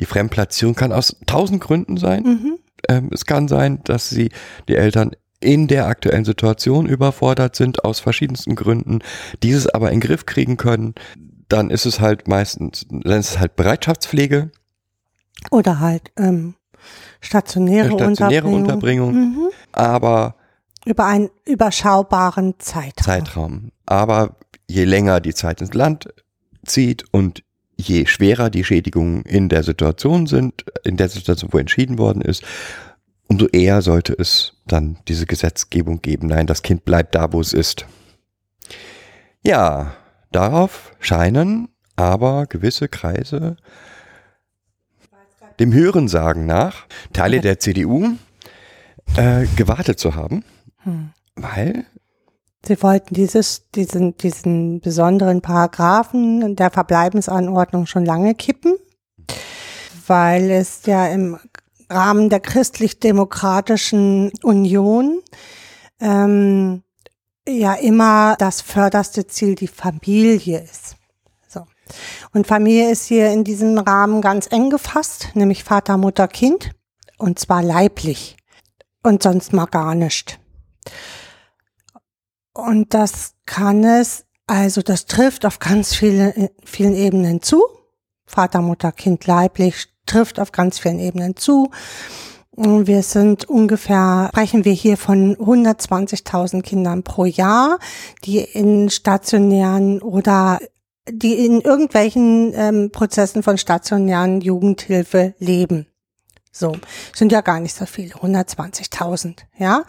die 0.00 0.06
Fremdplatzierung 0.06 0.74
kann 0.74 0.92
aus 0.92 1.16
tausend 1.26 1.60
Gründen 1.60 1.98
sein. 1.98 2.22
Mhm. 2.22 2.58
Ähm, 2.88 3.10
es 3.12 3.26
kann 3.26 3.48
sein, 3.48 3.80
dass 3.84 4.08
sie, 4.08 4.30
die 4.68 4.76
Eltern 4.76 5.12
in 5.40 5.68
der 5.68 5.86
aktuellen 5.86 6.24
Situation 6.24 6.86
überfordert 6.86 7.54
sind 7.54 7.84
aus 7.84 8.00
verschiedensten 8.00 8.54
Gründen, 8.54 9.00
dieses 9.42 9.66
aber 9.66 9.90
in 9.90 10.00
den 10.00 10.08
Griff 10.08 10.24
kriegen 10.24 10.56
können. 10.56 10.94
Dann 11.52 11.70
ist 11.70 11.84
es 11.86 12.00
halt 12.00 12.28
meistens, 12.28 12.86
dann 12.88 13.20
ist 13.20 13.30
es 13.32 13.38
halt 13.38 13.56
Bereitschaftspflege, 13.56 14.50
Oder 15.50 15.80
halt 15.80 16.10
ähm, 16.16 16.54
stationäre, 17.20 17.88
stationäre 17.92 18.46
Unterbringung. 18.48 19.08
Unterbringung, 19.08 19.12
Mhm. 19.14 19.50
aber 19.72 20.36
Über 20.86 21.04
einen 21.06 21.28
überschaubaren 21.44 22.54
Zeitraum. 22.58 23.04
Zeitraum. 23.04 23.72
Aber 23.86 24.36
je 24.68 24.84
länger 24.84 25.20
die 25.20 25.34
Zeit 25.34 25.60
ins 25.60 25.74
Land 25.74 26.08
zieht 26.64 27.04
und 27.12 27.42
je 27.76 28.06
schwerer 28.06 28.48
die 28.48 28.64
Schädigungen 28.64 29.22
in 29.24 29.48
der 29.48 29.62
Situation 29.62 30.26
sind, 30.26 30.64
in 30.84 30.96
der 30.96 31.08
Situation, 31.08 31.52
wo 31.52 31.58
entschieden 31.58 31.98
worden 31.98 32.22
ist, 32.22 32.42
umso 33.28 33.46
eher 33.48 33.82
sollte 33.82 34.14
es 34.18 34.54
dann 34.66 34.98
diese 35.08 35.26
Gesetzgebung 35.26 36.00
geben. 36.00 36.28
Nein, 36.28 36.46
das 36.46 36.62
Kind 36.62 36.84
bleibt 36.84 37.14
da, 37.14 37.32
wo 37.32 37.40
es 37.40 37.52
ist. 37.52 37.86
Ja, 39.44 39.94
darauf 40.32 40.92
scheinen 41.00 41.68
aber 41.96 42.46
gewisse 42.46 42.88
Kreise 42.88 43.56
dem 45.60 45.72
Hörensagen 45.72 46.46
nach, 46.46 46.86
Teile 47.12 47.40
der 47.40 47.58
CDU, 47.60 48.16
äh, 49.16 49.46
gewartet 49.56 49.98
zu 49.98 50.14
haben, 50.14 50.44
Hm. 50.84 51.10
weil 51.36 51.86
Sie 52.64 52.80
wollten 52.80 53.14
dieses, 53.14 53.68
diesen, 53.70 54.16
diesen 54.16 54.80
besonderen 54.80 55.40
Paragraphen 55.40 56.54
der 56.54 56.70
Verbleibensanordnung 56.70 57.86
schon 57.86 58.04
lange 58.04 58.36
kippen, 58.36 58.76
weil 60.06 60.48
es 60.48 60.86
ja 60.86 61.08
im 61.08 61.38
Rahmen 61.90 62.30
der 62.30 62.38
christlich-demokratischen 62.38 64.30
Union 64.44 65.20
ähm, 66.00 66.84
ja 67.48 67.74
immer 67.74 68.36
das 68.38 68.60
förderste 68.60 69.26
Ziel 69.26 69.54
die 69.54 69.68
Familie 69.68 70.60
ist. 70.60 70.96
So. 71.48 71.66
Und 72.32 72.46
Familie 72.46 72.90
ist 72.90 73.06
hier 73.06 73.30
in 73.30 73.44
diesem 73.44 73.78
Rahmen 73.78 74.20
ganz 74.20 74.46
eng 74.50 74.70
gefasst, 74.70 75.30
nämlich 75.34 75.64
Vater, 75.64 75.96
Mutter, 75.96 76.28
Kind, 76.28 76.70
und 77.18 77.38
zwar 77.38 77.62
leiblich 77.62 78.36
und 79.02 79.22
sonst 79.22 79.52
mal 79.52 79.66
gar 79.66 79.94
nicht. 79.94 80.38
Und 82.54 82.94
das 82.94 83.34
kann 83.46 83.82
es, 83.84 84.26
also 84.46 84.82
das 84.82 85.06
trifft 85.06 85.46
auf 85.46 85.58
ganz 85.58 85.94
viele, 85.94 86.50
vielen 86.64 86.94
Ebenen 86.94 87.42
zu. 87.42 87.62
Vater, 88.26 88.60
Mutter, 88.60 88.92
Kind 88.92 89.26
leiblich 89.26 89.88
trifft 90.06 90.38
auf 90.38 90.52
ganz 90.52 90.78
vielen 90.78 90.98
Ebenen 90.98 91.36
zu. 91.36 91.70
Wir 92.54 93.02
sind 93.02 93.48
ungefähr, 93.48 94.28
sprechen 94.30 94.66
wir 94.66 94.72
hier 94.72 94.98
von 94.98 95.36
120.000 95.36 96.60
Kindern 96.60 97.02
pro 97.02 97.24
Jahr, 97.24 97.78
die 98.24 98.40
in 98.40 98.90
stationären 98.90 100.02
oder 100.02 100.60
die 101.08 101.46
in 101.46 101.62
irgendwelchen 101.62 102.52
ähm, 102.54 102.90
Prozessen 102.92 103.42
von 103.42 103.56
stationären 103.56 104.42
Jugendhilfe 104.42 105.34
leben. 105.38 105.86
So, 106.52 106.76
sind 107.14 107.32
ja 107.32 107.40
gar 107.40 107.58
nicht 107.58 107.74
so 107.74 107.86
viele, 107.86 108.14
120.000, 108.16 109.36
ja. 109.56 109.84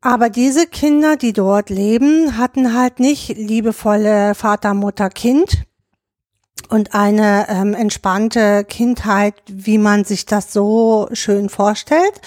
Aber 0.00 0.30
diese 0.30 0.66
Kinder, 0.66 1.16
die 1.16 1.34
dort 1.34 1.68
leben, 1.68 2.38
hatten 2.38 2.74
halt 2.74 2.98
nicht 2.98 3.28
liebevolle 3.36 4.34
Vater, 4.34 4.72
Mutter, 4.72 5.10
Kind 5.10 5.66
und 6.68 6.94
eine 6.94 7.46
ähm, 7.48 7.74
entspannte 7.74 8.64
Kindheit, 8.64 9.34
wie 9.46 9.78
man 9.78 10.04
sich 10.04 10.26
das 10.26 10.52
so 10.52 11.08
schön 11.12 11.48
vorstellt. 11.48 12.20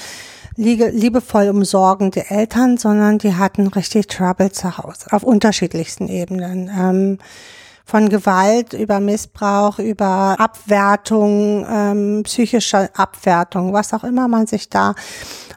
Liege, 0.56 0.90
liebevoll 0.90 1.50
umsorgende 1.50 2.30
Eltern, 2.30 2.78
sondern 2.78 3.18
die 3.18 3.36
hatten 3.36 3.68
richtig 3.68 4.08
Trouble 4.08 4.52
zu 4.52 4.78
Hause 4.78 5.08
auf 5.12 5.24
unterschiedlichsten 5.24 6.08
Ebenen. 6.08 6.70
Ähm, 6.70 7.18
von 7.86 8.10
Gewalt 8.10 8.74
über 8.74 9.00
Missbrauch, 9.00 9.78
über 9.78 10.36
Abwertung, 10.40 11.66
ähm, 11.70 12.24
psychische 12.24 12.90
Abwertung, 12.96 13.74
was 13.74 13.94
auch 13.94 14.04
immer 14.04 14.28
man 14.28 14.48
sich 14.48 14.70
da 14.70 14.96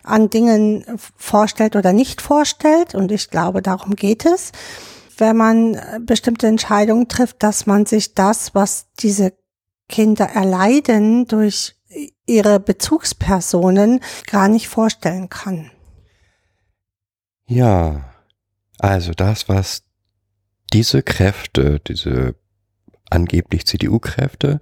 an 0.03 0.29
Dingen 0.29 0.85
vorstellt 1.17 1.75
oder 1.75 1.95
nicht 1.95 2.21
vorstellt. 2.21 2.95
Und 2.95 3.11
ich 3.13 3.31
glaube, 3.31 3.63
darum 3.63 3.97
geht 3.97 4.27
es, 4.27 4.53
wenn 5.19 5.37
man 5.37 5.75
äh, 5.75 6.01
bestimmte 6.01 6.47
Entscheidungen 6.47 7.09
trifft, 7.09 7.43
dass 7.43 7.67
man 7.67 7.87
sich 7.87 8.15
das, 8.15 8.55
was 8.55 8.87
diese 8.99 9.33
Kinder 9.89 10.27
erleiden 10.27 11.27
durch 11.27 11.75
ihre 12.27 12.61
Bezugspersonen, 12.61 14.01
gar 14.27 14.49
nicht 14.49 14.69
vorstellen 14.69 15.29
kann. 15.29 15.71
Ja, 17.47 18.13
also 18.79 19.13
das, 19.13 19.49
was 19.49 19.85
diese 20.73 21.03
Kräfte, 21.03 21.81
diese 21.81 22.35
angeblich 23.11 23.67
CDU-Kräfte, 23.67 24.61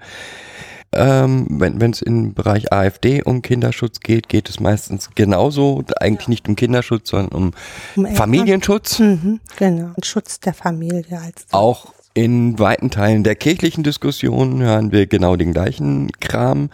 ähm, 0.96 1.46
wenn 1.48 1.90
es 1.90 2.02
im 2.02 2.34
Bereich 2.34 2.72
AfD 2.72 3.22
um 3.22 3.42
Kinderschutz 3.42 4.00
geht, 4.00 4.28
geht 4.28 4.48
es 4.48 4.60
meistens 4.60 5.10
genauso, 5.14 5.82
eigentlich 6.00 6.28
nicht 6.28 6.48
um 6.48 6.56
Kinderschutz, 6.56 7.10
sondern 7.10 7.28
um 7.28 7.50
Um 7.96 8.06
Familienschutz. 8.14 8.98
Mhm, 8.98 9.40
genau. 9.56 9.92
Schutz 10.02 10.40
der 10.40 10.54
Familie 10.54 11.20
als 11.20 11.46
Auch 11.52 11.92
in 12.14 12.58
weiten 12.58 12.90
Teilen 12.90 13.24
der 13.24 13.34
kirchlichen 13.34 13.84
Diskussion 13.84 14.62
hören 14.62 14.90
wir 14.90 15.06
genau 15.06 15.36
den 15.36 15.52
gleichen 15.52 16.10
Kram, 16.20 16.70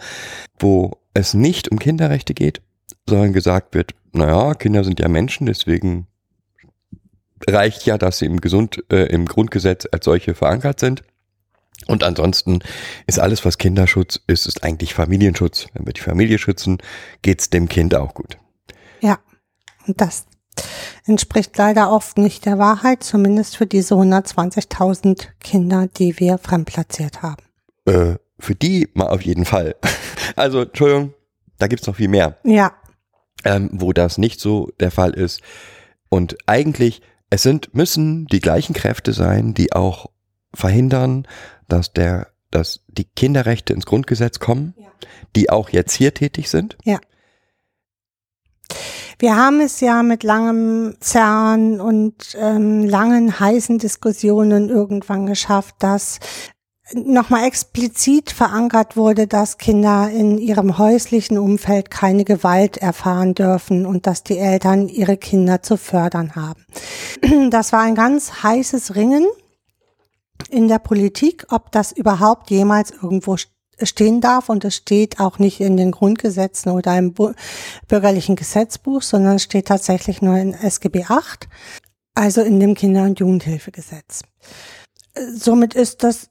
wo 0.57 0.97
es 1.13 1.33
nicht 1.33 1.69
um 1.69 1.79
Kinderrechte 1.79 2.33
geht, 2.33 2.61
sondern 3.07 3.33
gesagt 3.33 3.75
wird, 3.75 3.93
naja, 4.13 4.53
Kinder 4.53 4.83
sind 4.83 4.99
ja 4.99 5.09
Menschen, 5.09 5.45
deswegen 5.45 6.07
reicht 7.47 7.85
ja, 7.85 7.97
dass 7.97 8.19
sie 8.19 8.25
im, 8.25 8.39
Gesund, 8.39 8.83
äh, 8.89 9.07
im 9.07 9.25
Grundgesetz 9.25 9.85
als 9.91 10.05
solche 10.05 10.33
verankert 10.33 10.79
sind. 10.79 11.03
Und 11.87 12.03
ansonsten 12.03 12.59
ist 13.07 13.19
alles, 13.19 13.45
was 13.45 13.57
Kinderschutz 13.57 14.19
ist, 14.27 14.45
ist 14.45 14.63
eigentlich 14.63 14.93
Familienschutz. 14.93 15.67
Wenn 15.73 15.85
wir 15.85 15.93
die 15.93 16.01
Familie 16.01 16.37
schützen, 16.37 16.77
geht's 17.21 17.49
dem 17.49 17.69
Kind 17.69 17.95
auch 17.95 18.13
gut. 18.13 18.37
Ja, 19.01 19.19
und 19.87 19.99
das 19.99 20.25
entspricht 21.05 21.57
leider 21.57 21.91
oft 21.91 22.17
nicht 22.17 22.45
der 22.45 22.59
Wahrheit, 22.59 23.03
zumindest 23.03 23.57
für 23.57 23.65
diese 23.65 23.95
120.000 23.95 25.27
Kinder, 25.39 25.87
die 25.87 26.19
wir 26.19 26.37
fremdplatziert 26.37 27.21
haben. 27.21 27.43
Äh, 27.85 28.15
für 28.39 28.55
die 28.55 28.89
mal 28.93 29.07
auf 29.07 29.21
jeden 29.21 29.45
Fall. 29.45 29.75
Also, 30.35 30.61
Entschuldigung, 30.61 31.13
da 31.59 31.67
gibt's 31.67 31.85
noch 31.85 31.97
viel 31.97 32.07
mehr. 32.07 32.37
Ja, 32.43 32.71
ähm, 33.43 33.69
wo 33.73 33.93
das 33.93 34.17
nicht 34.17 34.39
so 34.39 34.71
der 34.79 34.91
Fall 34.91 35.11
ist. 35.11 35.41
Und 36.09 36.37
eigentlich, 36.45 37.01
es 37.29 37.43
sind, 37.43 37.73
müssen 37.73 38.25
die 38.27 38.39
gleichen 38.39 38.73
Kräfte 38.73 39.13
sein, 39.13 39.53
die 39.53 39.73
auch 39.73 40.07
verhindern, 40.53 41.27
dass 41.73 41.91
der, 41.91 42.27
dass 42.51 42.81
die 42.87 43.05
Kinderrechte 43.05 43.73
ins 43.73 43.87
Grundgesetz 43.87 44.37
kommen, 44.39 44.75
Ja. 44.77 44.89
die 45.35 45.49
auch 45.49 45.69
jetzt 45.69 45.93
hier 45.93 46.13
tätig 46.13 46.49
sind. 46.49 46.77
wir 49.19 49.35
haben 49.35 49.59
es 49.59 49.79
ja 49.79 50.03
mit 50.03 50.23
langem 50.23 50.95
Zerren 50.99 51.79
und 51.81 52.35
ähm, 52.39 52.83
langen 52.85 53.39
heißen 53.39 53.77
Diskussionen 53.79 54.69
irgendwann 54.69 55.25
geschafft, 55.25 55.75
dass 55.79 56.19
nochmal 56.93 57.45
explizit 57.45 58.31
verankert 58.31 58.97
wurde, 58.97 59.25
dass 59.27 59.57
Kinder 59.57 60.09
in 60.09 60.37
ihrem 60.37 60.77
häuslichen 60.77 61.37
Umfeld 61.37 61.89
keine 61.89 62.23
Gewalt 62.25 62.77
erfahren 62.77 63.33
dürfen 63.33 63.85
und 63.85 64.05
dass 64.07 64.23
die 64.23 64.37
Eltern 64.37 64.89
ihre 64.89 65.17
Kinder 65.17 65.61
zu 65.63 65.77
fördern 65.77 66.35
haben. 66.35 66.65
Das 67.49 67.71
war 67.71 67.81
ein 67.81 67.95
ganz 67.95 68.43
heißes 68.43 68.95
Ringen 68.95 69.25
in 70.49 70.67
der 70.67 70.79
Politik, 70.79 71.45
ob 71.49 71.71
das 71.71 71.91
überhaupt 71.91 72.49
jemals 72.49 72.91
irgendwo 72.91 73.33
st- 73.33 73.47
stehen 73.81 74.21
darf. 74.21 74.49
Und 74.49 74.65
es 74.65 74.75
steht 74.75 75.19
auch 75.19 75.39
nicht 75.39 75.59
in 75.59 75.77
den 75.77 75.91
Grundgesetzen 75.91 76.71
oder 76.71 76.97
im 76.97 77.13
bürgerlichen 77.87 78.35
Gesetzbuch, 78.35 79.01
sondern 79.01 79.35
es 79.35 79.43
steht 79.43 79.67
tatsächlich 79.67 80.21
nur 80.21 80.37
in 80.37 80.53
SGB 80.53 81.05
8, 81.07 81.47
also 82.15 82.41
in 82.41 82.59
dem 82.59 82.75
Kinder- 82.75 83.03
und 83.03 83.19
Jugendhilfegesetz. 83.19 84.21
Somit 85.35 85.73
ist 85.73 86.03
das, 86.03 86.29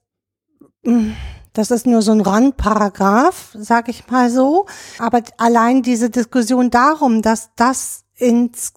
mh, 0.85 1.15
das 1.53 1.71
ist 1.71 1.87
nur 1.87 2.03
so 2.03 2.13
ein 2.13 2.21
Randparagraph, 2.23 3.55
sag 3.59 3.89
ich 3.89 4.09
mal 4.09 4.31
so. 4.31 4.67
Aber 4.99 5.23
allein 5.39 5.83
diese 5.83 6.09
Diskussion 6.11 6.71
darum, 6.71 7.23
dass 7.23 7.51
das 7.57 8.05
ins, 8.17 8.73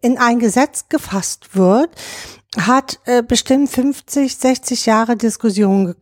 in 0.00 0.18
ein 0.18 0.38
Gesetz 0.38 0.88
gefasst 0.88 1.56
wird, 1.56 1.90
hat 2.58 3.00
äh, 3.04 3.22
bestimmt 3.22 3.70
50, 3.70 4.36
60 4.36 4.86
Jahre 4.86 5.16
Diskussion 5.16 5.94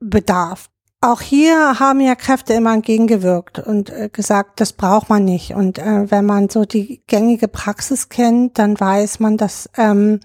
bedarf. 0.00 0.70
Auch 1.00 1.20
hier 1.20 1.78
haben 1.80 2.00
ja 2.00 2.14
Kräfte 2.14 2.54
immer 2.54 2.72
entgegengewirkt 2.72 3.58
und 3.58 3.90
äh, 3.90 4.08
gesagt, 4.10 4.60
das 4.60 4.72
braucht 4.72 5.10
man 5.10 5.24
nicht. 5.24 5.54
Und 5.54 5.78
äh, 5.78 6.10
wenn 6.10 6.24
man 6.24 6.48
so 6.48 6.64
die 6.64 7.02
gängige 7.06 7.46
Praxis 7.46 8.08
kennt, 8.08 8.58
dann 8.58 8.78
weiß 8.80 9.20
man, 9.20 9.36
dass 9.36 9.68
ähm, 9.76 10.20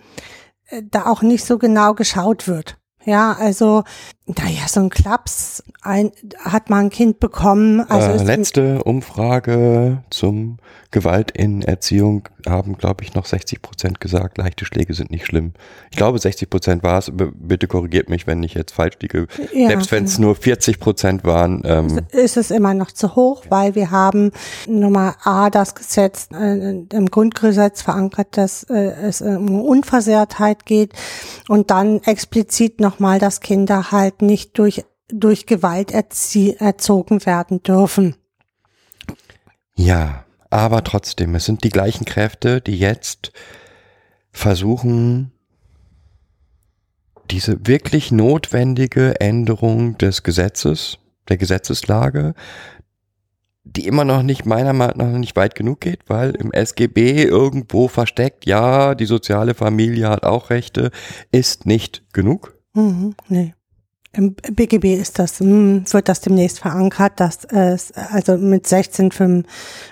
äh, 0.69 0.81
da 0.89 1.07
auch 1.07 1.21
nicht 1.21 1.43
so 1.43 1.57
genau 1.57 1.93
geschaut 1.95 2.47
wird. 2.47 2.77
Ja, 3.03 3.33
also, 3.39 3.83
naja, 4.25 4.67
so 4.67 4.81
ein 4.81 4.89
Klaps 4.89 5.63
ein, 5.81 6.11
hat 6.43 6.69
man 6.69 6.85
ein 6.85 6.89
Kind 6.89 7.19
bekommen. 7.19 7.81
Also 7.81 8.11
äh, 8.11 8.23
letzte 8.23 8.83
Umfrage 8.83 10.03
zum 10.09 10.57
Gewalt 10.91 11.31
in 11.31 11.61
Erziehung 11.61 12.27
haben, 12.47 12.75
glaube 12.75 13.03
ich, 13.03 13.13
noch 13.13 13.25
60 13.25 13.61
Prozent 13.61 13.99
gesagt, 13.99 14.39
leichte 14.39 14.65
Schläge 14.65 14.93
sind 14.95 15.11
nicht 15.11 15.25
schlimm. 15.25 15.53
Ich 15.91 15.97
glaube, 15.97 16.17
60 16.17 16.49
Prozent 16.49 16.83
war 16.83 16.97
es. 16.97 17.11
Bitte 17.13 17.67
korrigiert 17.67 18.09
mich, 18.09 18.25
wenn 18.25 18.41
ich 18.41 18.55
jetzt 18.55 18.71
falsch 18.71 18.97
liege. 18.99 19.27
Ja, 19.53 19.67
Selbst 19.67 19.91
wenn 19.91 20.05
es 20.05 20.17
nur 20.17 20.35
40 20.35 20.79
Prozent 20.79 21.23
waren. 21.23 21.61
Ähm, 21.63 22.01
ist 22.11 22.37
es 22.37 22.49
immer 22.49 22.73
noch 22.73 22.91
zu 22.91 23.15
hoch, 23.15 23.43
weil 23.49 23.75
wir 23.75 23.91
haben 23.91 24.31
Nummer 24.67 25.15
A 25.23 25.51
das 25.51 25.75
Gesetz 25.75 26.29
äh, 26.33 26.85
im 26.91 27.05
Grundgesetz 27.11 27.83
verankert, 27.83 28.37
dass 28.37 28.63
äh, 28.63 28.93
es 29.03 29.21
um 29.21 29.61
Unversehrtheit 29.61 30.65
geht 30.65 30.93
und 31.47 31.69
dann 31.69 32.01
explizit 32.03 32.79
nochmal, 32.79 33.19
dass 33.19 33.41
Kinder 33.41 33.91
halt 33.91 34.21
nicht 34.23 34.57
durch 34.57 34.83
durch 35.11 35.45
Gewalt 35.45 35.91
erzie 35.91 36.55
erzogen 36.55 37.25
werden 37.25 37.63
dürfen. 37.63 38.15
Ja, 39.75 40.25
aber 40.49 40.83
trotzdem, 40.83 41.35
es 41.35 41.45
sind 41.45 41.63
die 41.63 41.69
gleichen 41.69 42.05
Kräfte, 42.05 42.61
die 42.61 42.77
jetzt 42.77 43.31
versuchen, 44.31 45.31
diese 47.29 47.67
wirklich 47.67 48.11
notwendige 48.11 49.19
Änderung 49.19 49.97
des 49.97 50.23
Gesetzes, 50.23 50.97
der 51.27 51.37
Gesetzeslage, 51.37 52.33
die 53.63 53.85
immer 53.85 54.03
noch 54.03 54.23
nicht, 54.23 54.45
meiner 54.45 54.73
Meinung 54.73 55.11
nach 55.11 55.19
nicht 55.19 55.35
weit 55.35 55.53
genug 55.53 55.81
geht, 55.81 56.01
weil 56.07 56.31
im 56.31 56.51
SGB 56.51 57.23
irgendwo 57.23 57.87
versteckt, 57.87 58.45
ja, 58.45 58.95
die 58.95 59.05
soziale 59.05 59.53
Familie 59.53 60.09
hat 60.09 60.23
auch 60.23 60.49
Rechte, 60.49 60.91
ist 61.31 61.67
nicht 61.67 62.03
genug. 62.13 62.57
Mhm, 62.73 63.15
nee. 63.27 63.53
Im 64.11 64.33
BGB 64.33 64.95
ist 64.95 65.19
das, 65.19 65.39
hm, 65.39 65.83
wird 65.91 66.09
das 66.09 66.21
demnächst 66.21 66.59
verankert, 66.59 67.19
dass 67.19 67.45
es, 67.45 67.91
also 67.91 68.37
mit 68.37 68.65
1685, 68.65 69.45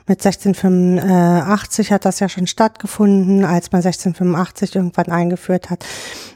mit 0.07 0.25
1685 0.25 1.91
hat 1.91 2.03
das 2.03 2.19
ja 2.19 2.27
schon 2.27 2.47
stattgefunden, 2.47 3.45
als 3.45 3.71
man 3.71 3.79
1685 3.79 4.75
irgendwann 4.75 5.11
eingeführt 5.11 5.69
hat, 5.69 5.85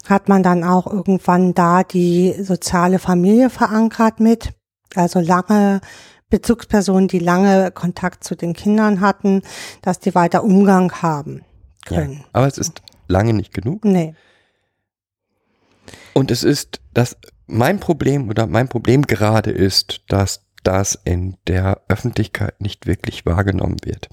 hat 0.07 0.29
man 0.29 0.43
dann 0.43 0.63
auch 0.63 0.85
irgendwann 0.85 1.55
da 1.55 1.83
die 1.83 2.35
soziale 2.43 2.99
Familie 2.99 3.49
verankert 3.49 4.19
mit, 4.19 4.51
also 4.93 5.19
lange 5.19 5.81
Bezugspersonen, 6.29 7.07
die 7.07 7.19
lange 7.19 7.71
Kontakt 7.71 8.23
zu 8.23 8.35
den 8.35 8.53
Kindern 8.53 9.01
hatten, 9.01 9.41
dass 9.81 9.99
die 9.99 10.13
weiter 10.13 10.43
Umgang 10.43 10.91
haben 11.01 11.43
können. 11.85 12.19
Ja, 12.19 12.25
aber 12.33 12.47
es 12.47 12.59
ist 12.59 12.83
lange 13.07 13.33
nicht 13.33 13.53
genug. 13.53 13.85
Nee. 13.85 14.13
Und 16.13 16.31
es 16.31 16.43
ist 16.43 16.79
das, 16.93 17.17
mein 17.51 17.79
Problem 17.79 18.29
oder 18.29 18.47
mein 18.47 18.67
Problem 18.67 19.03
gerade 19.03 19.51
ist, 19.51 20.01
dass 20.07 20.43
das 20.63 20.99
in 21.05 21.37
der 21.47 21.81
Öffentlichkeit 21.87 22.59
nicht 22.61 22.85
wirklich 22.85 23.25
wahrgenommen 23.25 23.77
wird. 23.83 24.09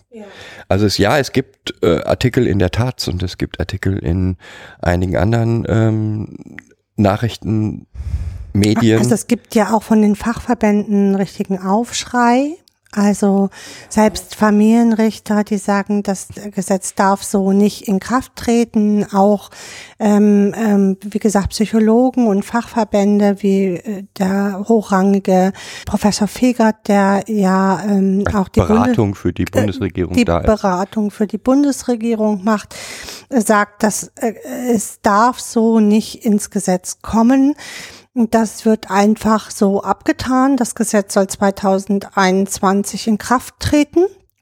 Also 0.68 0.86
es, 0.86 0.98
ja, 0.98 1.18
es 1.18 1.32
gibt 1.32 1.74
äh, 1.82 2.02
Artikel 2.02 2.46
in 2.46 2.58
der 2.58 2.70
Taz 2.70 3.08
und 3.08 3.22
es 3.22 3.38
gibt 3.38 3.60
Artikel 3.60 3.98
in 3.98 4.36
einigen 4.80 5.16
anderen 5.16 5.64
ähm, 5.68 6.56
Nachrichtenmedien. 6.96 8.98
Also 8.98 9.14
es 9.14 9.26
gibt 9.26 9.54
ja 9.54 9.74
auch 9.74 9.82
von 9.82 10.02
den 10.02 10.16
Fachverbänden 10.16 10.94
einen 10.94 11.14
richtigen 11.14 11.58
Aufschrei. 11.58 12.56
Also 12.92 13.50
selbst 13.90 14.34
Familienrichter, 14.34 15.44
die 15.44 15.58
sagen, 15.58 16.02
das 16.02 16.28
Gesetz 16.54 16.94
darf 16.94 17.22
so 17.22 17.52
nicht 17.52 17.86
in 17.86 18.00
Kraft 18.00 18.34
treten. 18.34 19.04
Auch, 19.12 19.50
ähm, 19.98 20.54
ähm, 20.56 20.96
wie 21.04 21.18
gesagt, 21.18 21.50
Psychologen 21.50 22.26
und 22.26 22.46
Fachverbände 22.46 23.42
wie 23.42 23.74
äh, 23.74 24.04
der 24.18 24.64
hochrangige 24.68 25.52
Professor 25.84 26.28
Fegert, 26.28 26.88
der 26.88 27.24
ja 27.26 27.82
ähm, 27.84 28.24
auch 28.32 28.48
die 28.48 28.60
Beratung 28.60 29.14
für 29.14 29.34
die 29.34 29.44
Bundesregierung 29.44 30.14
die 30.14 30.24
da 30.24 30.38
ist. 30.38 30.46
Beratung 30.46 31.10
für 31.10 31.26
die 31.26 31.38
Bundesregierung 31.38 32.42
macht, 32.42 32.74
äh, 33.28 33.42
sagt, 33.42 33.82
dass 33.82 34.12
äh, 34.16 34.32
es 34.72 35.02
darf 35.02 35.40
so 35.40 35.78
nicht 35.78 36.24
ins 36.24 36.48
Gesetz 36.48 37.02
kommen. 37.02 37.50
Und 37.50 37.56
Das 38.30 38.64
wird 38.64 38.90
einfach 38.90 39.50
so 39.50 39.82
abgetan. 39.82 40.56
Das 40.56 40.74
Gesetz 40.74 41.14
soll 41.14 41.28
2021 41.28 43.06
in 43.06 43.18
Kraft 43.18 43.54
treten. 43.60 44.00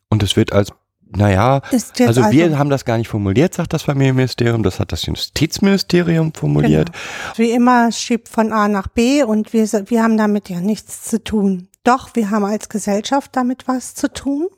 Und 0.09 0.23
es 0.23 0.37
wird 0.37 0.53
als, 0.53 0.73
naja, 1.09 1.61
also, 1.71 2.05
also- 2.07 2.31
wir 2.31 2.59
haben 2.59 2.71
das 2.71 2.85
gar 2.85 2.97
nicht 2.97 3.09
formuliert, 3.09 3.55
sagt 3.55 3.73
das 3.73 3.83
Familienministerium, 3.83 4.63
das 4.63 4.81
hat 4.81 4.93
das 4.93 5.05
Justizministerium 5.07 6.33
formuliert. 6.33 6.91
Genau. 6.93 7.39
Wie 7.39 7.51
immer, 7.51 7.89
es 7.89 8.01
schiebt 8.01 8.29
von 8.29 8.53
A 8.53 8.69
nach 8.69 8.89
B 8.89 9.23
und 9.23 9.53
wir, 9.53 9.69
wir 9.91 10.03
haben 10.03 10.17
damit 10.17 10.49
ja 10.49 10.61
nichts 10.61 11.05
zu 11.05 11.23
tun. 11.23 11.69
Doch, 11.85 12.11
wir 12.15 12.31
haben 12.31 12.45
als 12.45 12.69
Gesellschaft 12.69 13.31
damit 13.37 13.69
was 13.69 13.95
zu 13.95 14.13
tun, 14.13 14.49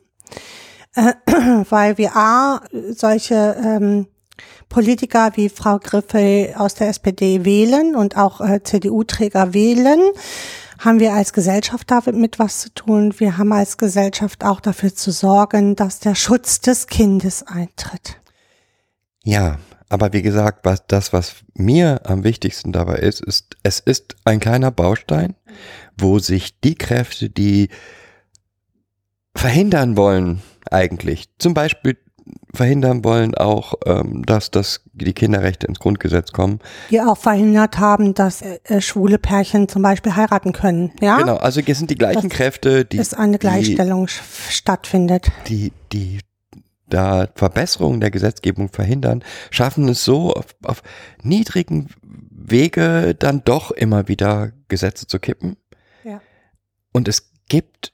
äh, 0.95 1.13
weil 1.69 1.97
wir 1.97 2.15
A, 2.15 2.61
solche 2.91 3.55
ähm, 3.63 4.07
Politiker 4.69 5.31
wie 5.35 5.49
Frau 5.49 5.79
Griffel 5.79 6.53
aus 6.55 6.75
der 6.75 6.89
SPD 6.89 7.43
wählen 7.43 7.95
und 7.95 8.15
auch 8.15 8.39
äh, 8.39 8.63
CDU-Träger 8.63 9.53
wählen, 9.53 9.99
haben 10.79 10.99
wir 10.99 11.13
als 11.13 11.33
Gesellschaft 11.33 11.91
damit 11.91 12.39
was 12.39 12.61
zu 12.61 12.73
tun. 12.73 13.13
Wir 13.17 13.37
haben 13.37 13.51
als 13.51 13.77
Gesellschaft 13.77 14.45
auch 14.45 14.61
dafür 14.61 14.93
zu 14.93 15.11
sorgen, 15.11 15.75
dass 15.75 15.99
der 15.99 16.15
Schutz 16.15 16.61
des 16.61 16.87
Kindes 16.87 17.43
eintritt. 17.45 18.21
Ja, 19.23 19.57
aber 19.89 20.13
wie 20.13 20.21
gesagt, 20.21 20.65
was 20.65 20.85
das, 20.87 21.11
was 21.11 21.35
mir 21.55 22.01
am 22.05 22.23
wichtigsten 22.23 22.71
dabei 22.71 22.97
ist, 22.97 23.21
ist, 23.21 23.57
es 23.63 23.79
ist 23.79 24.15
ein 24.23 24.39
kleiner 24.39 24.71
Baustein, 24.71 25.35
wo 25.97 26.19
sich 26.19 26.59
die 26.61 26.75
Kräfte, 26.75 27.29
die 27.29 27.69
verhindern 29.35 29.97
wollen, 29.97 30.41
eigentlich, 30.69 31.29
zum 31.39 31.53
Beispiel 31.53 31.97
verhindern 32.53 33.03
wollen 33.03 33.35
auch, 33.35 33.73
ähm, 33.85 34.23
dass, 34.25 34.49
dass 34.51 34.81
die 34.93 35.13
Kinderrechte 35.13 35.67
ins 35.67 35.79
Grundgesetz 35.79 36.31
kommen. 36.31 36.59
Die 36.89 36.99
auch 37.01 37.17
verhindert 37.17 37.77
haben, 37.77 38.13
dass 38.13 38.41
äh, 38.41 38.59
äh, 38.63 38.81
schwule 38.81 39.17
Pärchen 39.19 39.67
zum 39.67 39.81
Beispiel 39.81 40.15
heiraten 40.15 40.51
können. 40.53 40.91
Ja, 41.01 41.17
Genau, 41.17 41.37
also 41.37 41.61
es 41.65 41.77
sind 41.77 41.89
die 41.91 41.95
gleichen 41.95 42.29
Das 42.29 42.37
Kräfte, 42.37 42.85
die, 42.85 42.97
dass 42.97 43.13
eine 43.13 43.37
Gleichstellung 43.37 44.05
sch- 44.07 44.21
stattfindet. 44.51 45.31
die, 45.47 45.71
die 45.91 46.19
da 46.87 47.27
Verbesserungen 47.35 47.99
der 48.01 48.09
Gesetzgebung 48.09 48.69
verhindern, 48.69 49.23
schaffen 49.51 49.87
es 49.89 50.03
so 50.03 50.33
auf, 50.33 50.47
auf 50.63 50.81
niedrigen 51.21 51.89
Wege 52.31 53.13
dann 53.13 53.43
doch 53.43 53.69
immer 53.69 54.07
wieder 54.07 54.53
Gesetze 54.69 55.05
zu 55.05 55.19
kippen. 55.19 55.57
Ja. 56.03 56.19
Und 56.91 57.07
es 57.07 57.31
gibt 57.47 57.93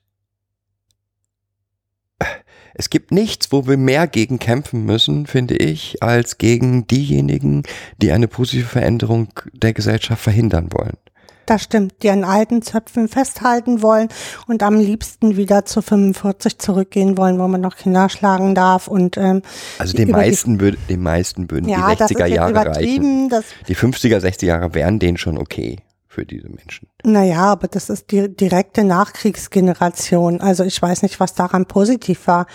es 2.75 2.89
gibt 2.89 3.11
nichts, 3.11 3.51
wo 3.51 3.67
wir 3.67 3.77
mehr 3.77 4.05
gegen 4.05 4.37
kämpfen 4.37 4.85
müssen, 4.85 5.25
finde 5.27 5.55
ich, 5.55 6.03
als 6.03 6.37
gegen 6.37 6.85
diejenigen, 6.87 7.63
die 8.01 8.11
eine 8.11 8.27
positive 8.27 8.67
Veränderung 8.67 9.29
der 9.53 9.73
Gesellschaft 9.73 10.21
verhindern 10.21 10.69
wollen. 10.71 10.97
Das 11.45 11.61
stimmt, 11.61 12.01
die 12.01 12.09
an 12.09 12.23
alten 12.23 12.63
Zöpfen 12.63 13.07
festhalten 13.07 13.81
wollen 13.81 14.09
und 14.47 14.63
am 14.63 14.79
liebsten 14.79 15.37
wieder 15.37 15.63
zu 15.63 15.81
45 15.81 16.57
zurückgehen 16.57 17.17
wollen, 17.17 17.39
wo 17.39 17.47
man 17.47 17.61
noch 17.61 17.75
Kinder 17.75 18.09
schlagen 18.09 18.55
darf 18.55 18.87
und 18.87 19.15
ähm, 19.17 19.41
Also 19.77 19.95
den 19.95 20.09
meisten, 20.09 20.59
würde, 20.59 20.77
den 20.89 21.03
meisten 21.03 21.51
würden 21.51 21.69
ja, 21.69 21.91
die 21.91 21.97
das 21.97 22.11
ist 22.11 22.17
60er 22.17 22.25
jetzt 22.25 22.35
Jahre 22.35 22.65
reichen. 22.65 23.31
Die 23.67 23.75
50er, 23.75 24.17
60er 24.17 24.45
Jahre 24.45 24.73
wären 24.73 24.97
denen 24.97 25.17
schon 25.17 25.37
okay 25.37 25.77
für 26.15 26.25
diese 26.25 26.47
Menschen. 26.49 26.87
naja, 27.03 27.43
aber 27.51 27.67
das 27.67 27.89
ist 27.89 28.09
die 28.11 28.33
direkte 28.35 28.83
Nachkriegsgeneration. 28.83 30.41
Also 30.41 30.63
ich 30.63 30.81
weiß 30.81 31.03
nicht, 31.03 31.19
was 31.19 31.33
daran 31.33 31.65
positiv 31.65 32.25
war. 32.27 32.47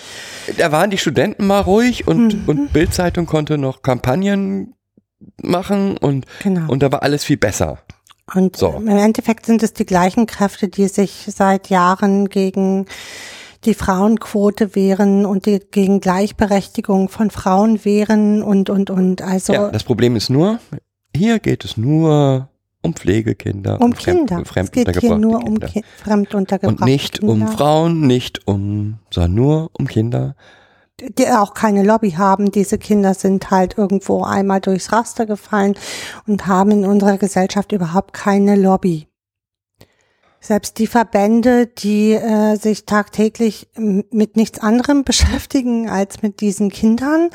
Da 0.58 0.72
waren 0.72 0.90
die 0.90 0.98
Studenten 0.98 1.46
mal 1.46 1.60
ruhig 1.60 2.08
und, 2.08 2.34
Mhm. 2.42 2.48
und 2.48 2.72
Bildzeitung 2.72 3.26
konnte 3.26 3.58
noch 3.58 3.82
Kampagnen 3.82 4.74
machen 5.42 5.96
und, 5.98 6.24
Genau. 6.42 6.70
und 6.72 6.82
da 6.82 6.90
war 6.90 7.02
alles 7.02 7.24
viel 7.24 7.36
besser. 7.36 7.78
Und 8.34 8.56
So. 8.56 8.74
im 8.76 8.88
Endeffekt 8.88 9.44
sind 9.46 9.62
es 9.62 9.72
die 9.74 9.84
gleichen 9.86 10.26
Kräfte, 10.26 10.68
die 10.68 10.88
sich 10.88 11.26
seit 11.28 11.68
Jahren 11.68 12.28
gegen 12.28 12.86
die 13.64 13.74
Frauenquote 13.74 14.74
wehren 14.74 15.26
und 15.26 15.44
die 15.46 15.58
gegen 15.70 16.00
Gleichberechtigung 16.00 17.08
von 17.10 17.30
Frauen 17.30 17.84
wehren 17.84 18.42
und, 18.42 18.70
und, 18.70 18.88
und. 18.88 19.20
Also 19.20 19.52
ja, 19.52 19.70
das 19.70 19.84
Problem 19.84 20.16
ist 20.16 20.30
nur, 20.30 20.58
hier 21.14 21.40
geht 21.40 21.64
es 21.66 21.76
nur 21.76 22.48
um 22.82 22.94
Pflegekinder, 22.94 23.80
um 23.80 23.92
fremd- 23.92 24.28
Kinder. 24.28 24.42
Es 24.54 24.70
geht 24.72 24.96
hier 24.98 25.16
nur 25.16 25.38
um 25.38 25.44
Kinder. 25.60 25.68
Ki 25.68 25.84
fremduntergebrachte 26.02 26.82
Und 26.82 26.88
nicht 26.90 27.22
um 27.22 27.38
Kinder, 27.40 27.52
Frauen, 27.52 28.06
nicht 28.06 28.46
um, 28.46 28.98
sondern 29.10 29.34
nur 29.34 29.70
um 29.78 29.86
Kinder. 29.86 30.34
die 31.18 31.28
auch 31.28 31.54
keine 31.54 31.82
Lobby 31.82 32.12
haben. 32.12 32.50
Diese 32.50 32.78
Kinder 32.78 33.14
sind 33.14 33.50
halt 33.50 33.76
irgendwo 33.78 34.22
einmal 34.22 34.60
durchs 34.60 34.92
Raster 34.92 35.26
gefallen 35.26 35.74
und 36.26 36.46
haben 36.46 36.70
in 36.70 36.84
unserer 36.86 37.18
Gesellschaft 37.18 37.72
überhaupt 37.72 38.12
keine 38.12 38.56
Lobby. 38.56 39.06
Selbst 40.42 40.78
die 40.78 40.86
Verbände, 40.86 41.66
die 41.66 42.12
äh, 42.12 42.56
sich 42.56 42.86
tagtäglich 42.86 43.68
mit 43.76 44.36
nichts 44.36 44.58
anderem 44.58 45.04
beschäftigen 45.04 45.90
als 45.90 46.22
mit 46.22 46.40
diesen 46.40 46.70
Kindern, 46.70 47.28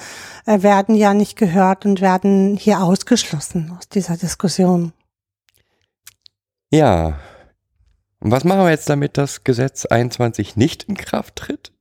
äh, 0.47 0.63
werden 0.63 0.95
ja 0.95 1.13
nicht 1.13 1.37
gehört 1.37 1.85
und 1.85 2.01
werden 2.01 2.57
hier 2.57 2.81
ausgeschlossen 2.81 3.71
aus 3.77 3.87
dieser 3.89 4.17
Diskussion. 4.17 4.91
Ja. 6.71 7.19
Und 8.19 8.31
was 8.31 8.43
machen 8.43 8.61
wir 8.61 8.71
jetzt 8.71 8.89
damit, 8.89 9.17
dass 9.17 9.43
Gesetz 9.43 9.85
21 9.85 10.55
nicht 10.55 10.83
in 10.83 10.95
Kraft 10.95 11.35
tritt? 11.35 11.71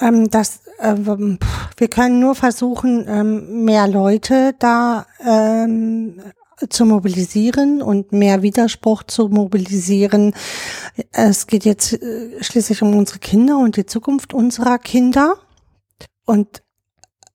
Ähm, 0.00 0.30
das, 0.30 0.62
äh, 0.78 0.96
wir 0.96 1.88
können 1.88 2.20
nur 2.20 2.34
versuchen, 2.34 3.06
ähm, 3.08 3.64
mehr 3.64 3.86
Leute 3.86 4.54
da 4.58 5.06
ähm, 5.24 6.20
zu 6.68 6.84
mobilisieren 6.84 7.80
und 7.82 8.12
mehr 8.12 8.42
Widerspruch 8.42 9.02
zu 9.04 9.28
mobilisieren. 9.28 10.34
Es 11.12 11.46
geht 11.46 11.64
jetzt 11.64 11.94
äh, 11.94 12.42
schließlich 12.42 12.82
um 12.82 12.94
unsere 12.96 13.18
Kinder 13.18 13.58
und 13.58 13.76
die 13.76 13.86
Zukunft 13.86 14.34
unserer 14.34 14.78
Kinder 14.78 15.36
und 16.26 16.62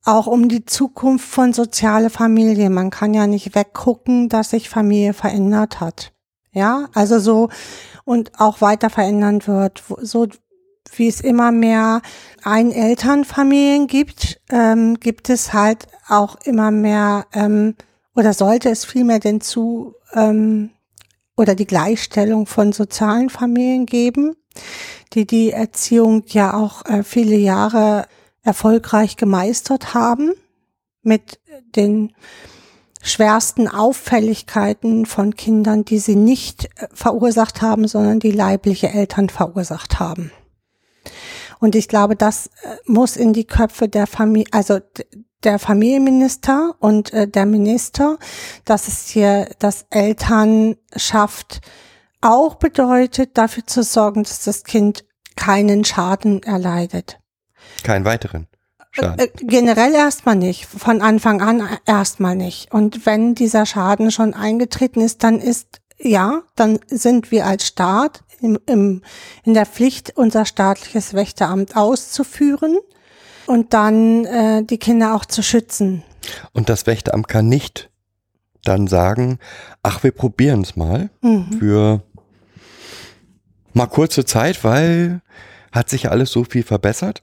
auch 0.06 0.28
um 0.28 0.48
die 0.48 0.66
Zukunft 0.66 1.28
von 1.28 1.52
soziale 1.52 2.10
Familie. 2.10 2.70
Man 2.70 2.92
kann 2.92 3.14
ja 3.14 3.28
nicht 3.28 3.56
weggucken, 3.56 4.30
dass 4.30 4.52
sich 4.52 4.70
Familie 4.70 5.14
verändert 5.14 5.80
hat. 5.80 6.14
Ja, 6.52 6.88
also 6.94 7.20
so 7.20 7.50
und 8.06 8.40
auch 8.40 8.62
weiter 8.62 8.90
verändern 8.90 9.46
wird. 9.46 9.84
So 10.02 10.28
wie 10.96 11.08
es 11.08 11.20
immer 11.20 11.52
mehr 11.52 12.02
Einelternfamilien 12.44 13.88
gibt, 13.88 14.40
ähm, 14.50 15.00
gibt 15.00 15.30
es 15.30 15.54
halt 15.54 15.88
auch 16.08 16.38
immer 16.46 16.72
mehr 16.72 17.26
ähm, 17.34 17.76
oder 18.16 18.34
sollte 18.34 18.70
es 18.70 18.86
vielmehr 18.86 19.20
denn 19.20 19.42
zu 19.42 19.96
ähm, 20.14 20.70
oder 21.36 21.56
die 21.56 21.68
Gleichstellung 21.68 22.46
von 22.46 22.72
sozialen 22.72 23.30
Familien 23.30 23.86
geben, 23.86 24.36
die 25.14 25.26
die 25.26 25.52
Erziehung 25.52 26.24
ja 26.28 26.54
auch 26.54 26.86
äh, 26.86 27.04
viele 27.04 27.36
Jahre 27.36 28.06
erfolgreich 28.46 29.18
gemeistert 29.18 29.94
haben 29.94 30.32
mit 31.02 31.40
den 31.76 32.14
schwersten 33.02 33.68
Auffälligkeiten 33.68 35.06
von 35.06 35.36
Kindern, 35.36 35.86
die 35.86 36.00
sie 36.00 36.16
nicht 36.16 36.66
äh, 36.78 36.88
verursacht 36.94 37.62
haben, 37.62 37.88
sondern 37.88 38.20
die 38.20 38.32
leibliche 38.32 38.90
Eltern 38.90 39.30
verursacht 39.30 40.00
haben. 40.00 40.32
Und 41.60 41.76
ich 41.76 41.88
glaube, 41.88 42.16
das 42.16 42.48
äh, 42.48 42.78
muss 42.86 43.16
in 43.16 43.34
die 43.34 43.46
Köpfe 43.46 43.88
der 43.88 44.08
Familie, 44.08 44.48
also 44.52 44.80
der 45.44 45.60
Familienminister 45.60 46.76
und 46.80 47.14
äh, 47.14 47.28
der 47.28 47.46
Minister, 47.46 48.18
dass 48.66 48.88
es 48.88 49.08
hier 49.08 49.50
das 49.60 49.86
Elternschaft 49.92 51.62
auch 52.22 52.56
bedeutet, 52.56 53.38
dafür 53.38 53.68
zu 53.68 53.84
sorgen, 53.84 54.24
dass 54.24 54.44
das 54.44 54.64
Kind 54.64 55.06
keinen 55.36 55.86
Schaden 55.86 56.42
erleidet. 56.42 57.20
Keinen 57.84 58.06
weiteren 58.06 58.48
Schaden. 58.92 59.20
Äh, 59.20 59.30
generell 59.42 59.94
erstmal 59.94 60.36
nicht, 60.36 60.66
von 60.66 61.02
Anfang 61.02 61.42
an 61.42 61.68
erstmal 61.86 62.36
nicht. 62.36 62.72
Und 62.74 63.06
wenn 63.06 63.36
dieser 63.36 63.66
Schaden 63.66 64.12
schon 64.12 64.34
eingetreten 64.34 65.02
ist, 65.02 65.24
dann 65.24 65.40
ist, 65.40 65.82
ja, 65.98 66.44
dann 66.56 66.80
sind 66.88 67.32
wir 67.32 67.46
als 67.46 67.68
Staat 67.68 68.24
im, 68.42 68.58
im, 68.66 69.02
in 69.44 69.54
der 69.54 69.66
Pflicht, 69.66 70.14
unser 70.16 70.46
staatliches 70.46 71.14
Wächteramt 71.14 71.76
auszuführen 71.76 72.78
und 73.48 73.74
dann 73.74 74.26
äh, 74.26 74.64
die 74.64 74.78
Kinder 74.78 75.16
auch 75.16 75.26
zu 75.26 75.44
schützen. 75.44 76.04
Und 76.54 76.70
das 76.70 76.88
Wächteramt 76.88 77.28
kann 77.28 77.48
nicht 77.48 77.90
dann 78.64 78.88
sagen, 78.88 79.40
ach, 79.84 80.04
wir 80.04 80.12
probieren 80.12 80.62
es 80.62 80.76
mal 80.76 81.10
Mhm. 81.22 81.58
für 81.60 82.02
mal 83.74 83.88
kurze 83.88 84.26
Zeit, 84.26 84.64
weil 84.64 85.22
hat 85.72 85.90
sich 85.90 86.10
alles 86.10 86.32
so 86.32 86.44
viel 86.46 86.64
verbessert. 86.64 87.22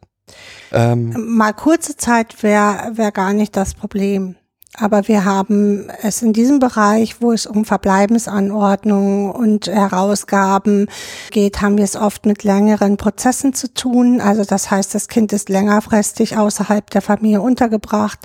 Ähm, 0.72 1.36
Mal 1.36 1.52
kurze 1.52 1.96
Zeit 1.96 2.42
wäre 2.42 2.92
wär 2.94 3.12
gar 3.12 3.32
nicht 3.32 3.56
das 3.56 3.74
Problem. 3.74 4.36
Aber 4.78 5.06
wir 5.06 5.26
haben 5.26 5.90
es 6.00 6.22
in 6.22 6.32
diesem 6.32 6.58
Bereich, 6.58 7.20
wo 7.20 7.32
es 7.32 7.44
um 7.44 7.66
Verbleibensanordnungen 7.66 9.30
und 9.30 9.66
Herausgaben 9.66 10.88
geht, 11.30 11.60
haben 11.60 11.76
wir 11.76 11.84
es 11.84 11.94
oft 11.94 12.24
mit 12.24 12.42
längeren 12.42 12.96
Prozessen 12.96 13.52
zu 13.52 13.74
tun. 13.74 14.22
Also 14.22 14.44
das 14.44 14.70
heißt, 14.70 14.94
das 14.94 15.08
Kind 15.08 15.34
ist 15.34 15.50
längerfristig 15.50 16.38
außerhalb 16.38 16.88
der 16.88 17.02
Familie 17.02 17.42
untergebracht, 17.42 18.18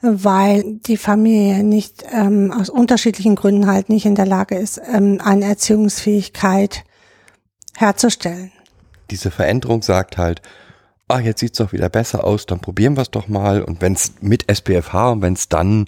weil 0.00 0.62
die 0.86 0.96
Familie 0.96 1.64
nicht 1.64 2.04
ähm, 2.12 2.52
aus 2.52 2.70
unterschiedlichen 2.70 3.34
Gründen 3.34 3.66
halt 3.66 3.88
nicht 3.88 4.06
in 4.06 4.14
der 4.14 4.26
Lage 4.26 4.56
ist, 4.56 4.80
ähm, 4.92 5.20
eine 5.24 5.46
Erziehungsfähigkeit 5.46 6.84
herzustellen. 7.76 8.52
diese 9.10 9.32
Veränderung 9.32 9.82
sagt 9.82 10.18
halt, 10.18 10.40
ah, 11.10 11.20
jetzt 11.20 11.40
sieht's 11.40 11.58
doch 11.58 11.72
wieder 11.72 11.88
besser 11.88 12.24
aus, 12.24 12.46
dann 12.46 12.60
probieren 12.60 12.96
wir 12.96 13.02
es 13.02 13.10
doch 13.10 13.28
mal. 13.28 13.62
Und 13.62 13.80
wenn 13.80 13.94
es 13.94 14.14
mit 14.20 14.50
SPFH 14.50 15.10
und 15.10 15.22
wenn 15.22 15.34
es 15.34 15.48
dann 15.48 15.86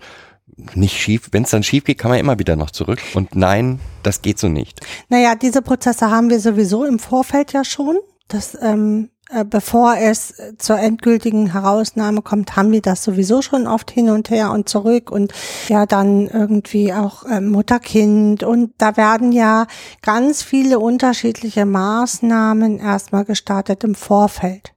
nicht 0.74 1.00
schief, 1.00 1.28
wenn 1.32 1.44
es 1.44 1.50
dann 1.50 1.62
schief 1.62 1.85
geht, 1.85 1.98
kann 1.98 2.11
man 2.11 2.20
immer 2.20 2.38
wieder 2.38 2.56
noch 2.56 2.70
zurück. 2.70 3.00
Und 3.14 3.35
nein, 3.35 3.80
das 4.02 4.22
geht 4.22 4.38
so 4.38 4.48
nicht. 4.48 4.80
Naja, 5.08 5.35
diese 5.35 5.62
Prozesse 5.62 6.11
haben 6.11 6.30
wir 6.30 6.40
sowieso 6.40 6.85
im 6.85 6.98
Vorfeld 6.98 7.52
ja 7.52 7.64
schon. 7.64 7.98
Das, 8.28 8.56
ähm, 8.61 9.11
äh, 9.30 9.44
bevor 9.44 9.96
es 9.96 10.38
äh, 10.38 10.56
zur 10.58 10.78
endgültigen 10.78 11.52
Herausnahme 11.52 12.22
kommt, 12.22 12.56
haben 12.56 12.70
wir 12.70 12.82
das 12.82 13.02
sowieso 13.02 13.40
schon 13.40 13.66
oft 13.66 13.90
hin 13.90 14.11
und 14.11 14.30
her 14.30 14.50
und 14.50 14.68
zurück 14.68 15.11
und 15.11 15.32
ja 15.68 15.87
dann 15.87 16.28
irgendwie 16.28 16.92
auch 16.92 17.24
ähm, 17.30 17.50
Mutter-Kind 17.50 18.42
und 18.42 18.72
da 18.78 18.96
werden 18.96 19.32
ja 19.32 19.66
ganz 20.02 20.42
viele 20.42 20.78
unterschiedliche 20.78 21.64
Maßnahmen 21.64 22.78
erstmal 22.78 23.24
gestartet 23.24 23.85
im 23.85 23.94
Vorfeld. 23.94 24.71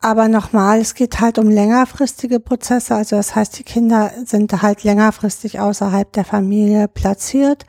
Aber 0.00 0.28
nochmal, 0.28 0.80
es 0.80 0.94
geht 0.94 1.20
halt 1.20 1.38
um 1.38 1.48
längerfristige 1.48 2.38
Prozesse. 2.38 2.94
Also 2.94 3.16
das 3.16 3.34
heißt, 3.34 3.58
die 3.58 3.64
Kinder 3.64 4.12
sind 4.24 4.62
halt 4.62 4.84
längerfristig 4.84 5.58
außerhalb 5.58 6.12
der 6.12 6.24
Familie 6.24 6.86
platziert. 6.86 7.66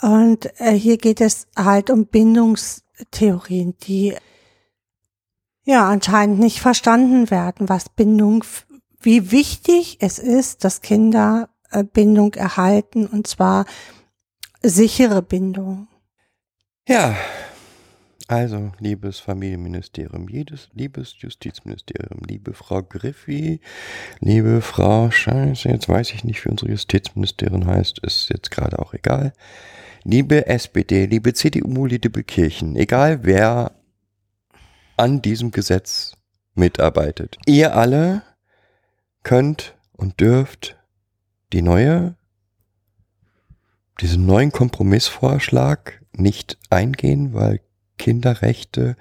Und 0.00 0.48
äh, 0.60 0.72
hier 0.72 0.98
geht 0.98 1.20
es 1.20 1.48
halt 1.56 1.90
um 1.90 2.06
Bindungstheorien, 2.06 3.76
die 3.82 4.14
ja 5.64 5.88
anscheinend 5.88 6.38
nicht 6.38 6.60
verstanden 6.60 7.30
werden, 7.30 7.68
was 7.68 7.88
Bindung, 7.88 8.44
wie 9.00 9.32
wichtig 9.32 9.98
es 10.00 10.18
ist, 10.18 10.62
dass 10.62 10.82
Kinder 10.82 11.48
äh, 11.70 11.82
Bindung 11.82 12.34
erhalten 12.34 13.06
und 13.06 13.26
zwar 13.26 13.64
sichere 14.62 15.22
Bindung. 15.22 15.88
Ja. 16.88 17.16
Also, 18.28 18.72
liebes 18.80 19.20
Familienministerium, 19.20 20.28
jedes, 20.28 20.68
liebes 20.74 21.14
Justizministerium, 21.18 22.20
liebe 22.26 22.54
Frau 22.54 22.82
Griffi, 22.82 23.60
liebe 24.18 24.62
Frau 24.62 25.12
Scheiße, 25.12 25.68
jetzt 25.68 25.88
weiß 25.88 26.12
ich 26.12 26.24
nicht, 26.24 26.44
wie 26.44 26.48
unsere 26.48 26.72
Justizministerin 26.72 27.66
heißt, 27.66 28.00
ist 28.00 28.28
jetzt 28.30 28.50
gerade 28.50 28.80
auch 28.80 28.94
egal. 28.94 29.32
Liebe 30.02 30.46
SPD, 30.46 31.06
liebe 31.06 31.34
CDU, 31.34 31.86
liebe 31.86 32.24
Kirchen, 32.24 32.74
egal 32.74 33.20
wer 33.22 33.72
an 34.96 35.22
diesem 35.22 35.52
Gesetz 35.52 36.16
mitarbeitet. 36.54 37.38
Ihr 37.46 37.76
alle 37.76 38.22
könnt 39.22 39.76
und 39.92 40.20
dürft 40.20 40.76
die 41.52 41.62
neue, 41.62 42.16
diesen 44.00 44.26
neuen 44.26 44.50
Kompromissvorschlag 44.50 46.02
nicht 46.12 46.58
eingehen, 46.70 47.32
weil 47.32 47.60
Kinderrechte 47.98 48.96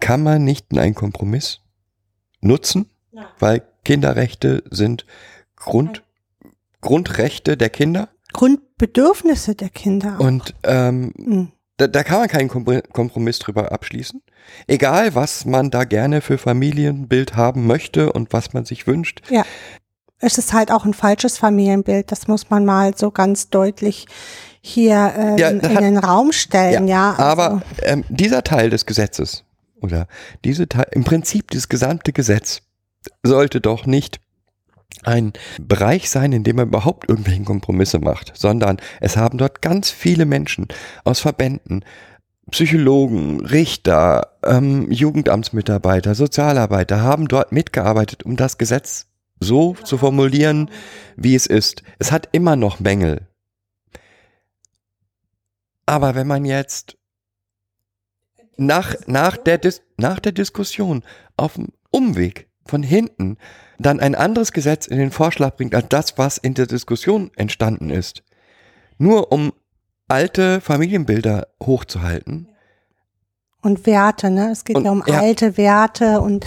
kann 0.00 0.22
man 0.22 0.44
nicht 0.44 0.66
in 0.72 0.78
einen 0.78 0.94
Kompromiss 0.94 1.60
nutzen, 2.40 2.90
weil 3.38 3.62
Kinderrechte 3.84 4.62
sind 4.70 5.06
Grund, 5.56 6.02
Grundrechte 6.80 7.56
der 7.56 7.70
Kinder 7.70 8.08
Grundbedürfnisse 8.32 9.54
der 9.54 9.68
Kinder. 9.70 10.20
und 10.20 10.54
ähm, 10.64 11.12
Mhm. 11.16 11.52
da, 11.76 11.86
da 11.86 12.02
kann 12.02 12.18
man 12.20 12.28
keinen 12.28 12.50
Kompr- 12.50 12.82
Kompromiss 12.92 13.38
drüber 13.38 13.70
abschließen. 13.72 14.22
Egal, 14.66 15.14
was 15.14 15.44
man 15.44 15.70
da 15.70 15.84
gerne 15.84 16.20
für 16.20 16.36
Familienbild 16.38 17.36
haben 17.36 17.66
möchte 17.66 18.12
und 18.12 18.32
was 18.32 18.52
man 18.52 18.64
sich 18.64 18.86
wünscht. 18.86 19.22
es 20.18 20.38
ist 20.38 20.52
halt 20.52 20.70
auch 20.72 20.84
ein 20.84 20.94
falsches 20.94 21.38
Familienbild, 21.38 22.10
das 22.10 22.28
muss 22.28 22.50
man 22.50 22.64
mal 22.64 22.96
so 22.96 23.10
ganz 23.10 23.50
deutlich 23.50 24.06
hier 24.66 25.12
ähm, 25.16 25.36
Ja, 25.36 25.48
in 25.50 25.62
hat- 25.62 25.82
den 25.82 25.98
Raum 25.98 26.32
stellen, 26.32 26.88
ja. 26.88 27.10
also, 27.10 27.22
Aber 27.22 27.62
ähm, 27.82 28.02
dieser 28.08 28.42
Teil 28.42 28.70
des 28.70 28.86
Gesetzes 28.86 29.44
oder 29.82 30.06
diese 30.42 30.66
Teil, 30.66 30.86
im 30.92 31.04
Prinzip 31.04 31.50
das 31.50 31.68
gesamte 31.68 32.14
Gesetz 32.14 32.62
sollte 33.22 33.60
doch 33.60 33.84
nicht 33.84 34.20
ein 35.02 35.34
Bereich 35.60 36.08
sein, 36.08 36.32
in 36.32 36.44
dem 36.44 36.56
man 36.56 36.68
überhaupt 36.68 37.10
irgendwelche 37.10 37.42
Kompromisse 37.42 37.98
macht, 37.98 38.32
sondern 38.34 38.78
es 39.02 39.18
haben 39.18 39.36
dort 39.36 39.60
ganz 39.60 39.90
viele 39.90 40.24
Menschen 40.24 40.68
aus 41.04 41.20
Verbänden, 41.20 41.84
Psychologen, 42.50 43.44
Richter, 43.44 44.28
ähm, 44.44 44.90
Jugendamtsmitarbeiter, 44.90 46.14
Sozialarbeiter 46.14 47.02
haben 47.02 47.28
dort 47.28 47.52
mitgearbeitet, 47.52 48.22
um 48.22 48.36
das 48.36 48.56
Gesetz 48.56 49.06
so 49.40 49.74
zu 49.84 49.98
formulieren, 49.98 50.70
wie 51.16 51.34
es 51.34 51.46
ist. 51.46 51.82
Es 51.98 52.12
hat 52.12 52.30
immer 52.32 52.56
noch 52.56 52.80
Mängel. 52.80 53.28
Aber 55.86 56.14
wenn 56.14 56.26
man 56.26 56.44
jetzt 56.44 56.96
nach, 58.56 58.94
nach, 59.06 59.36
der, 59.36 59.58
Dis 59.58 59.82
nach 59.96 60.20
der 60.20 60.32
Diskussion 60.32 61.02
auf 61.36 61.54
dem 61.54 61.68
Umweg 61.90 62.48
von 62.66 62.82
hinten 62.82 63.36
dann 63.78 64.00
ein 64.00 64.14
anderes 64.14 64.52
Gesetz 64.52 64.86
in 64.86 64.98
den 64.98 65.10
Vorschlag 65.10 65.56
bringt 65.56 65.74
als 65.74 65.88
das, 65.88 66.18
was 66.18 66.38
in 66.38 66.54
der 66.54 66.66
Diskussion 66.66 67.30
entstanden 67.36 67.90
ist, 67.90 68.22
nur 68.98 69.32
um 69.32 69.52
alte 70.08 70.60
Familienbilder 70.60 71.48
hochzuhalten, 71.62 72.48
Und 73.62 73.86
Werte, 73.86 74.30
ne? 74.30 74.50
Es 74.52 74.64
geht 74.64 74.76
Und- 74.76 74.84
ja 74.84 74.90
um 74.92 75.02
ja. 75.06 75.18
alte 75.20 75.56
Werte 75.56 76.20
und 76.20 76.44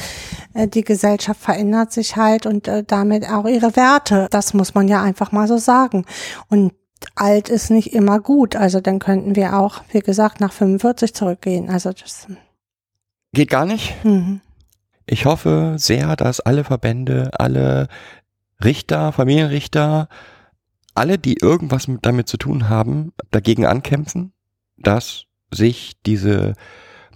äh, 0.54 0.68
die 0.68 0.84
Gesellschaft 0.84 1.42
verändert 1.42 1.92
sich 1.92 2.16
halt 2.16 2.46
und 2.46 2.68
äh, 2.68 2.84
damit 2.86 3.28
auch 3.28 3.46
ihre 3.48 3.76
Werte. 3.76 4.28
Das 4.30 4.54
muss 4.54 4.76
man 4.76 4.88
ja 4.88 5.02
einfach 5.02 5.32
mal 5.32 5.48
so 5.48 5.58
sagen. 5.58 6.06
Und 6.48 6.74
alt 7.16 7.50
ist 7.50 7.70
nicht 7.70 7.94
immer 7.94 8.20
gut. 8.20 8.56
Also 8.56 8.80
dann 8.80 9.00
könnten 9.00 9.36
wir 9.36 9.58
auch, 9.58 9.82
wie 9.92 10.00
gesagt, 10.00 10.40
nach 10.40 10.54
45 10.54 11.14
zurückgehen. 11.14 11.70
Also 11.70 11.92
das. 11.92 12.28
geht 13.34 13.50
gar 13.50 13.66
nicht. 13.66 14.04
Mhm. 14.04 14.42
Ich 15.06 15.26
hoffe 15.26 15.76
sehr, 15.78 16.16
dass 16.16 16.40
alle 16.40 16.64
Verbände, 16.64 17.32
alle 17.40 17.88
Richter, 18.64 19.12
Familienrichter, 19.12 20.10
alle, 20.94 21.18
die 21.18 21.38
irgendwas 21.42 21.88
mit, 21.88 22.06
damit 22.06 22.28
zu 22.28 22.38
tun 22.38 22.70
haben, 22.70 23.14
dagegen 23.32 23.66
ankämpfen, 23.66 24.34
dass 24.78 25.26
sich 25.54 25.94
diese 26.06 26.54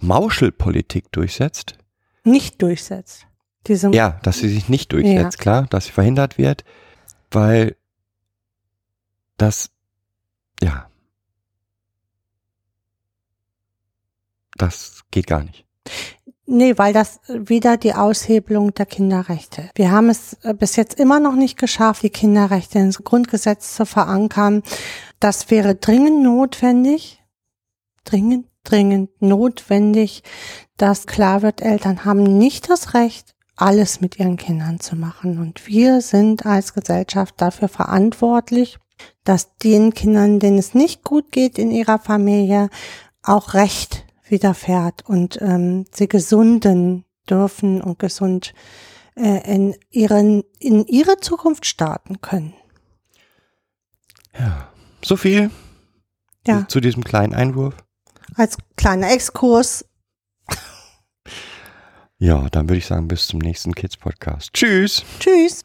Mauschelpolitik 0.00 1.10
durchsetzt. 1.12 1.78
Nicht 2.24 2.62
durchsetzt. 2.62 3.26
Diese, 3.66 3.90
Ja, 3.90 4.18
dass 4.22 4.38
sie 4.38 4.48
sich 4.48 4.68
nicht 4.68 4.92
durchsetzt, 4.92 5.38
klar, 5.38 5.66
dass 5.68 5.86
sie 5.86 5.92
verhindert 5.92 6.38
wird, 6.38 6.64
weil 7.30 7.76
das, 9.36 9.70
ja, 10.62 10.88
das 14.56 15.02
geht 15.10 15.26
gar 15.26 15.42
nicht. 15.42 15.66
Nee, 16.44 16.76
weil 16.76 16.92
das 16.92 17.20
wieder 17.28 17.76
die 17.76 17.94
Aushebelung 17.94 18.74
der 18.74 18.84
Kinderrechte. 18.84 19.70
Wir 19.74 19.90
haben 19.90 20.10
es 20.10 20.34
äh, 20.42 20.54
bis 20.54 20.76
jetzt 20.76 20.98
immer 20.98 21.20
noch 21.20 21.34
nicht 21.34 21.56
geschafft, 21.56 22.02
die 22.02 22.10
Kinderrechte 22.10 22.78
ins 22.78 23.02
Grundgesetz 23.02 23.74
zu 23.74 23.86
verankern. 23.86 24.62
Das 25.20 25.50
wäre 25.50 25.76
dringend 25.76 26.22
notwendig, 26.22 27.22
dringend, 28.04 28.48
dringend 28.64 29.10
notwendig, 29.22 30.24
dass 30.76 31.06
klar 31.06 31.42
wird, 31.42 31.62
Eltern 31.62 32.04
haben 32.04 32.24
nicht 32.38 32.68
das 32.68 32.92
Recht, 32.94 33.34
alles 33.56 34.00
mit 34.00 34.18
ihren 34.18 34.36
Kindern 34.36 34.80
zu 34.80 34.96
machen. 34.96 35.38
Und 35.38 35.66
wir 35.68 36.00
sind 36.00 36.44
als 36.44 36.74
Gesellschaft 36.74 37.36
dafür 37.38 37.68
verantwortlich, 37.68 38.78
dass 39.24 39.56
den 39.58 39.94
Kindern, 39.94 40.40
denen 40.40 40.58
es 40.58 40.74
nicht 40.74 41.04
gut 41.04 41.30
geht 41.32 41.58
in 41.58 41.70
ihrer 41.70 41.98
Familie, 41.98 42.68
auch 43.22 43.54
Recht 43.54 44.04
widerfährt 44.28 45.08
und 45.08 45.40
ähm, 45.40 45.84
sie 45.94 46.08
gesunden 46.08 47.04
dürfen 47.28 47.80
und 47.80 47.98
gesund 47.98 48.54
äh, 49.14 49.48
in, 49.52 49.76
ihren, 49.90 50.42
in 50.58 50.86
ihre 50.86 51.18
Zukunft 51.20 51.66
starten 51.66 52.20
können. 52.20 52.54
Ja, 54.38 54.68
so 55.04 55.16
viel 55.16 55.50
Ja. 56.46 56.66
zu 56.66 56.80
diesem 56.80 57.04
kleinen 57.04 57.34
Einwurf. 57.34 57.74
Als 58.34 58.56
kleiner 58.76 59.12
Exkurs. 59.12 59.84
Ja, 62.18 62.48
dann 62.50 62.68
würde 62.68 62.78
ich 62.78 62.86
sagen, 62.86 63.08
bis 63.08 63.26
zum 63.26 63.40
nächsten 63.40 63.74
Kids 63.74 63.96
Podcast. 63.96 64.52
Tschüss. 64.54 65.04
Tschüss. 65.18 65.64